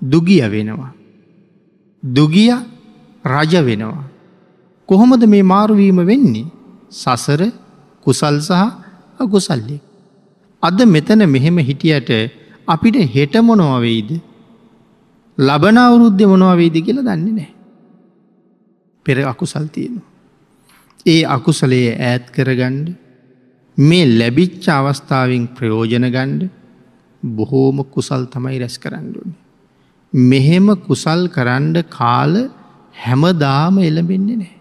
දුගිය 0.03 0.43
වෙනවා. 0.47 0.93
දුගිය 2.03 2.51
රජ 3.25 3.53
වෙනවා. 3.63 4.05
කොහොමද 4.89 5.23
මේ 5.27 5.43
මාරුවීම 5.45 6.01
වෙන්නේ 6.11 6.51
සසර 6.93 7.43
කුසල් 8.07 8.37
සහ 8.41 8.63
අකුසල්ලි. 9.21 9.79
අද 10.63 10.79
මෙතන 10.87 11.23
මෙහෙම 11.27 11.57
හිටියට 11.61 12.11
අපිට 12.69 12.97
හෙට 13.15 13.35
මොනොවවෙයිද 13.43 14.11
ලබන 15.39 15.77
අවුරුද්ධ 15.79 16.23
මොනවවෙයිද 16.25 16.77
කියලා 16.79 17.07
දන්නේ 17.09 17.35
නෑ. 17.35 17.51
පෙර 19.07 19.17
අකුසල් 19.25 19.67
තියෙනවා. 19.69 20.09
ඒ 21.07 21.23
අකුසලයේ 21.27 21.93
ඈත් 22.01 22.27
කරගණ්ඩ 22.31 22.89
මේ 23.79 24.07
ලැබිච්ච 24.11 24.69
අවස්ථාවෙන් 24.71 25.45
ප්‍රයෝජන 25.57 26.07
ගණ්ඩ 26.09 26.51
බොහෝම 27.23 27.79
කුසල් 27.87 28.23
තමයි 28.27 28.59
රැස් 28.59 28.77
කරන්නඩුවනි. 28.79 29.35
මෙහෙම 30.13 30.67
කුසල් 30.87 31.23
කරන්ඩ 31.29 31.77
කාල 31.91 32.35
හැමදාම 32.95 33.75
එළබෙන්නේ 33.81 34.37
නෑ. 34.37 34.55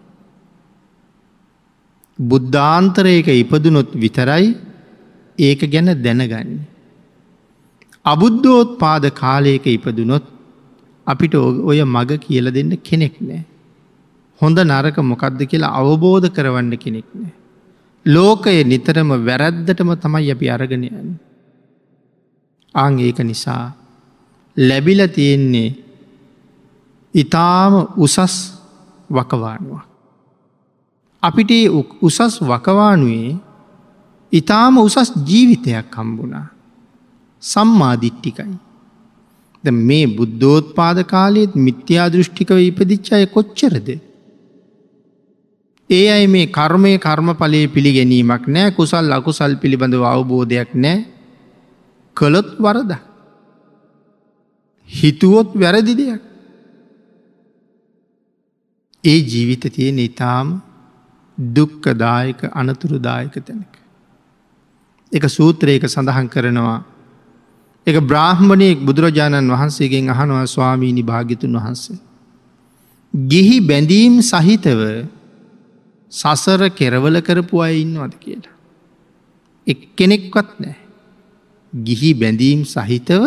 බුද්ධාන්තරයක 2.20 3.28
ඉපදුනොත් 3.36 3.92
විතරයි 3.96 4.50
ඒක 5.42 5.62
ගැන 5.74 5.90
දැනගන්න. 6.06 6.52
අබුද්ධෝත් 8.06 8.72
පාද 8.82 9.04
කාලයක 9.22 9.66
ඉපදුනොත් 9.68 10.26
අපිට 11.08 11.36
ඔය 11.70 11.80
මග 11.86 12.20
කියල 12.26 12.48
දෙන්න 12.52 12.72
කෙනෙක් 12.88 13.16
නෑ. 13.22 13.44
හොඳ 14.42 14.58
නරක 14.62 14.98
මොකක්ද 15.04 15.42
කියලා 15.52 15.76
අවබෝධ 15.80 16.30
කරවන්න 16.36 16.74
කෙනෙක් 16.78 17.08
නෑ. 17.14 17.34
ලෝකය 18.06 18.64
නිතරම 18.64 19.12
වැරැද්දටම 19.28 19.92
තමයි 19.98 20.32
අපි 20.32 20.50
අරගෙනයන්. 20.50 21.20
ආං 22.76 23.00
ඒක 23.00 23.20
නිසා 23.22 23.64
ලැබිල 24.58 25.02
තියෙන්නේ 25.08 25.70
ඉතාම 27.14 27.74
උසස් 27.98 28.36
වකවානුවක්. 29.10 29.84
අපිට 31.24 31.52
උසස් 32.02 32.36
වකවානුවේ 32.42 33.38
ඉතාම 34.34 34.78
උසස් 34.78 35.12
ජීවිතයක් 35.30 35.96
හම්බුණා. 35.96 36.48
සම්මාධිට්ටිකයි. 37.44 38.54
ද 39.64 39.68
මේ 39.80 40.06
බුද්ධෝත් 40.08 40.74
පාද 40.76 40.98
කාලයේත් 41.06 41.54
මිත්‍යා 41.58 42.08
දෘෂ්ටිකව 42.10 42.58
ඉපදිච්චාය 42.62 43.26
කොච්චරද. 43.28 43.90
ඒ 45.90 46.06
අයි 46.08 46.28
මේ 46.28 46.48
කර්මය 46.50 46.92
කර්මඵලයේ 46.98 47.68
පිළිගැනීමක් 47.68 48.44
නෑ 48.48 48.72
කුසල් 48.72 49.12
අකුසල් 49.12 49.54
පිළිබඳව 49.62 50.04
අවබෝධයක් 50.06 50.72
නෑ 50.76 51.00
කළොත් 52.18 52.50
වරද. 52.58 52.92
හිතුවොත් 54.90 55.50
වැරදි 55.56 55.94
දෙයක්. 55.96 56.22
ඒ 59.04 59.20
ජීවිත 59.24 59.64
තියෙන 59.76 60.00
ඉතාම 60.00 60.48
දුක්කදායක 61.38 62.42
අනතුරුදායක 62.54 63.36
තැනක. 63.46 63.71
එක 65.12 65.24
සූත්‍රයක 65.28 65.84
සඳහන් 65.86 66.28
කරනවා 66.28 66.80
එක 67.88 67.98
බ්‍රාහ්මණයෙක් 68.02 68.80
බුදුරජාණන් 68.80 69.50
වහන්සේගෙන් 69.50 70.10
අහනවා 70.10 70.46
ස්වාමීණි 70.46 71.04
භාගිතුන් 71.04 71.54
වහන්සේ. 71.54 72.00
ගිහි 73.14 73.58
බැඳීම් 73.62 74.22
සහිතව 74.22 74.82
සසර 76.12 76.70
කෙරවල 76.72 77.16
කරපු 77.20 77.56
අය 77.60 77.82
ඉන්නවද 77.82 78.14
කියලා. 78.16 78.56
එක් 79.68 79.80
කෙනෙක්වත් 79.96 80.50
නෑ. 80.60 80.78
ගිහි 81.74 82.12
බැඳීම් 82.14 82.62
සහිතව 82.66 83.24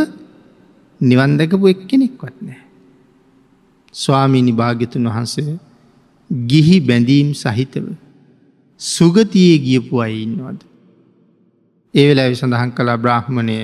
නිවන්දකපු 1.00 1.66
එක් 1.66 1.80
කෙනෙක්වත් 1.86 2.36
නෑ. 2.40 2.60
ස්වාමීනි 3.94 4.52
භාග්‍යතුන් 4.52 5.04
වහන්සේ 5.06 5.58
ගිහි 6.30 6.78
බැඳීම් 6.80 7.34
සහිතව 7.34 7.90
සුගතියේ 8.80 9.58
ගියපු 9.58 10.00
අයි 10.00 10.22
ඉන්නවද. 10.22 10.60
ඒවෙලා 11.94 12.28
විසඳහන් 12.28 12.70
කලා 12.70 12.96
බ්‍රාහ්මණය 12.96 13.58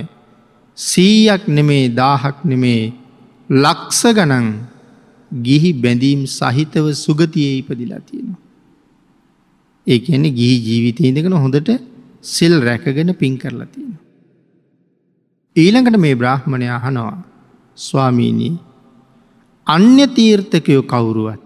සීයක් 0.78 1.42
නෙමේ 1.48 1.84
දාහක් 1.92 2.38
නෙමේ 2.44 2.82
ලක්ස 3.50 4.00
ගනන් 4.10 4.46
ගිහි 5.30 5.70
බැඳීම් 5.74 6.20
සහිතව 6.28 6.86
සුගතියේ 6.96 7.58
ඉපදිලා 7.58 8.00
තියෙනවා. 8.00 8.40
ඒ 9.86 9.98
කියන්නේ 9.98 10.30
ගිහි 10.30 10.56
ජීවිතය 10.60 11.02
ඉඳගෙන 11.02 11.36
හොඳට 11.36 11.70
සිල් 12.24 12.54
රැකගෙන 12.60 13.10
පින් 13.14 13.34
කරලා 13.38 13.66
තියෙන. 13.66 13.94
ඊළඟට 15.56 15.98
මේ 15.98 16.14
බ්‍රාහ්මණය 16.14 16.68
අහනවා 16.70 17.16
ස්වාමීණී 17.78 18.54
අන්‍ය 19.66 20.06
තීර්ථකයෝ 20.08 20.82
කවුරුවත් 20.84 21.42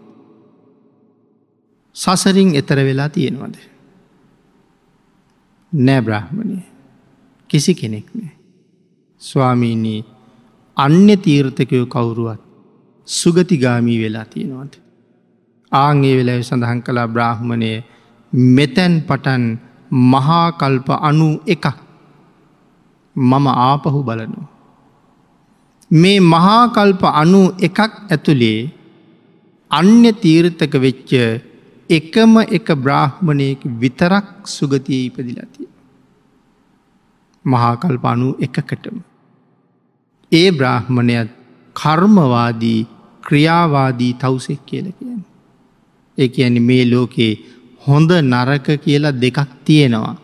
සසරින් 1.97 2.51
එතර 2.55 2.79
වෙලා 2.81 3.09
තියෙනවද. 3.09 3.57
නෑ 5.73 6.01
බ්‍රාහ්මණය 6.01 6.74
කිසි 7.55 7.73
කෙනෙක් 7.75 8.07
නෑ. 8.13 8.33
ස්වාමීණී 9.23 9.99
අන්‍ය 10.77 11.17
තීර්ථකයෝ 11.17 11.87
කවුරුවත් 11.87 12.41
සුගතිගාමී 13.09 13.99
වෙලා 14.03 14.25
තියෙනවද. 14.25 14.73
ආංගේ 15.73 16.15
වෙලා 16.19 16.41
සඳහන් 16.41 16.81
කලා 16.87 17.07
බ්‍රාහ්මණය 17.09 17.71
මෙතැන් 18.57 18.95
පටන් 19.09 19.45
මහාකල්ප 20.13 20.89
අනු 21.01 21.29
එකක් 21.47 21.67
මම 23.17 23.47
ආපහු 23.67 24.01
බලනු. 24.03 24.43
මේ 25.91 26.19
මහාකල්ප 26.33 27.05
අනු 27.13 27.43
එකක් 27.69 27.79
ඇතුළේ 28.11 28.59
අන්‍ය 29.71 30.13
තීර්ථක 30.25 30.75
වෙච්ච 30.87 31.13
එකම 31.91 32.35
එක 32.59 32.75
බ්‍රාහ්මණයක 32.85 33.63
විතරක් 33.83 34.27
සුගතිය 34.49 35.01
ඉපදිලතිය. 35.07 35.74
මහාකල්ප 37.45 38.05
අනු 38.05 38.29
එකකටම. 38.41 38.99
ඒ 40.33 40.49
බ්‍රාහ්මණයත් 40.51 41.31
කර්මවාදී 41.77 42.81
ක්‍රියාවාදී 43.23 44.13
තවසෙක් 44.15 44.61
කියල 44.67 44.87
කියන. 44.93 45.21
ඒ 46.19 46.29
ඇනි 46.39 46.61
මේ 46.61 46.85
ලෝකයේ 46.91 47.33
හොඳ 47.87 48.11
නරක 48.23 48.69
කියලා 48.81 49.15
දෙකක් 49.15 49.39
තියෙනවා. 49.65 50.17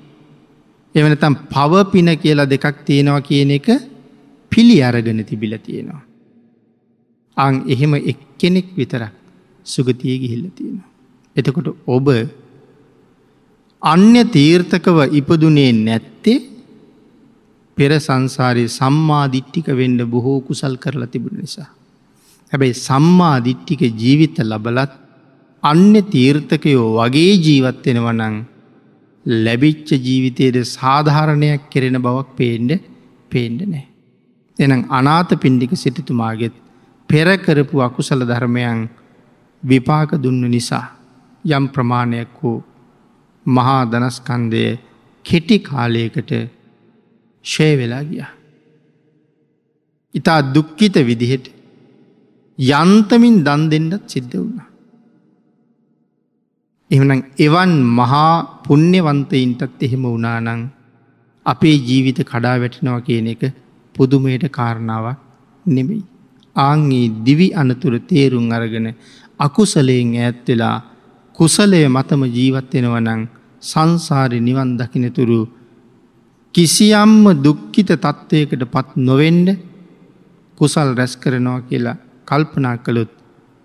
එවනතම් 0.94 1.34
පවපින 1.48 2.10
කියලා 2.18 2.50
දෙකක් 2.50 2.76
තියෙනවා 2.84 3.20
කියන 3.20 3.50
එක 3.50 3.68
පිළි 4.52 4.76
අරගෙන 4.82 5.24
තිබිල 5.24 5.54
තියෙනවා. 5.58 6.02
අං 7.36 7.54
එහෙම 7.68 7.92
එක්කෙනෙක් 8.02 8.68
විතරක් 8.76 9.12
සුගතිය 9.66 10.16
ගිහිල්ල 10.18 10.46
තියෙනවා. 10.50 10.88
එතකොට 11.36 11.68
ඔබ 11.86 12.08
අන්‍ය 13.82 14.22
තීර්ථකව 14.26 14.98
ඉපදුනේ 15.12 15.72
නැත්තේ 15.78 16.38
පෙර 17.80 17.92
සංසාරය 17.98 18.64
සම්මාධිට්ටික 18.70 19.68
වෙන්න 19.74 19.98
බොහෝ 20.06 20.38
කුසල් 20.40 20.74
කරලා 20.76 21.12
තිබුණ 21.12 21.38
නිසා. 21.38 21.68
හැබැයි 22.52 22.80
සම්මාධිට්ටික 22.80 23.82
ජීවිත 23.96 24.38
ලබලත් 24.42 24.92
අන්න 25.62 25.94
තීර්ථකයෝ 26.06 26.88
වගේ 26.98 27.32
ජීවත්වෙනවනං 27.38 28.36
ලැබිච්ච 29.26 29.88
ජීවිතයට 29.98 30.58
සාධාරණයක් 30.68 31.62
කෙරෙන 31.70 31.98
බවක් 31.98 32.28
පේන්ඩ 32.36 32.70
පේන්ඩ 33.30 33.60
නෑ. 33.64 33.84
එනම් 34.58 34.82
අනාත 34.90 35.30
පින්ඩික 35.42 35.72
සිටිතුමාගෙත් 35.76 36.54
පෙරකරපු 37.08 37.76
අකුසල 37.80 38.22
ධර්මයන් 38.22 38.80
විපාක 39.62 40.10
දුන්න 40.18 40.42
නිසා 40.48 40.86
යම් 41.44 41.64
ප්‍රමාණයක් 41.68 42.32
වූ 42.38 42.58
මහා 43.46 43.82
දනස්කන්දය 43.86 44.64
කෙටි 45.24 45.58
කාලයකට 45.60 46.32
ෂය 47.44 47.70
වෙලා 47.76 48.02
ගිය. 48.02 48.24
ඉතා 50.14 50.40
දුක්කිත 50.54 50.96
විදිහට 51.02 51.46
යන්තමින් 52.58 53.36
දන් 53.44 53.62
දෙන්නත් 53.70 54.04
සිද්ධ 54.06 54.36
වුණා. 54.36 54.68
එමනම් 56.90 57.22
එවන් 57.38 57.72
මහා 57.92 58.34
පුුණ්‍යවන්තයින්ටත් 58.64 59.82
එහෙම 59.82 60.04
වනානං 60.06 60.62
අපේ 61.46 61.76
ජීවිත 61.80 62.20
කඩා 62.24 62.56
වැටෙනවා 62.58 63.00
කියන 63.00 63.28
එක 63.28 63.42
පුදුමයට 63.94 64.44
කාරණාවක් 64.50 65.18
නෙමෙයි. 65.66 66.02
ආංගේ 66.56 67.06
දිවි 67.24 67.48
අනතුර 67.54 67.94
තේරුම් 68.02 68.46
අරගෙන 68.50 68.88
අකුසලයෙන් 69.40 70.10
ඈත්වෙලා 70.16 70.76
කුසලය 71.38 71.80
මතම 71.88 72.22
ජීවත්වෙනවනං 72.28 73.22
සංසාරි 73.62 74.38
නිවන් 74.40 74.70
දකිනතුරු 74.78 75.40
කිසියම්ම 76.54 77.24
දුක්කිත 77.38 77.90
තත්ත්වයකට 77.96 78.62
පත් 78.66 78.88
නොවෙන්ඩ 79.00 79.48
කුසල් 80.58 80.88
රැස් 80.94 81.12
කරනවා 81.16 81.60
කියලා 81.60 81.96
කල්පනා 82.28 82.76
කළොත් 82.78 83.12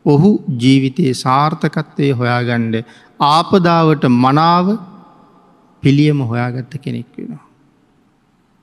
ඔහු 0.06 0.30
ජීවිතයේ 0.60 1.14
සාර්ථකත්වය 1.16 2.10
හොයාගණ්ඩ 2.12 2.76
ආපදාවට 3.28 4.04
මනාව 4.16 4.68
පිළියම 5.84 6.20
හොයාගත්ත 6.22 6.74
කෙනෙක් 6.84 7.10
වෙනවා. 7.18 7.46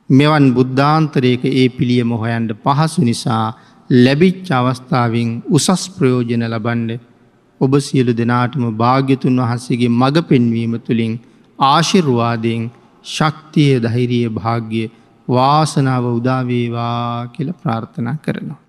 මෙවන් 0.08 0.46
බුද්ධාන්තරයක 0.54 1.42
ඒ 1.52 1.68
පිළියම 1.70 2.12
හොයන්ට 2.14 2.52
පහසු 2.64 3.02
නිසා 3.02 3.46
ලැබිච්ච 3.90 4.48
අවස්ථාවෙන් 4.50 5.30
උසස් 5.50 5.82
ප්‍රයෝජන 5.96 6.44
ලබන්ඩ 6.44 7.00
ඔබ 7.60 7.74
සියලු 7.80 8.12
දෙනාටම 8.12 8.64
භාග්‍යතුන් 8.76 9.42
වහන්සේගේ 9.42 9.90
මඟ 9.90 10.28
පෙන්වීම 10.30 10.74
තුළින් 10.80 11.12
ආශිර්වාදයෙන් 11.58 12.62
ශක්තිය 13.04 13.80
දහිරිය 13.80 14.28
භාග්‍ය 14.30 14.82
වාසනාව 15.28 16.04
උදාවේවා 16.10 17.28
කියල 17.28 17.52
ප්‍රාර්ථනා 17.52 18.16
කරනවා. 18.22 18.61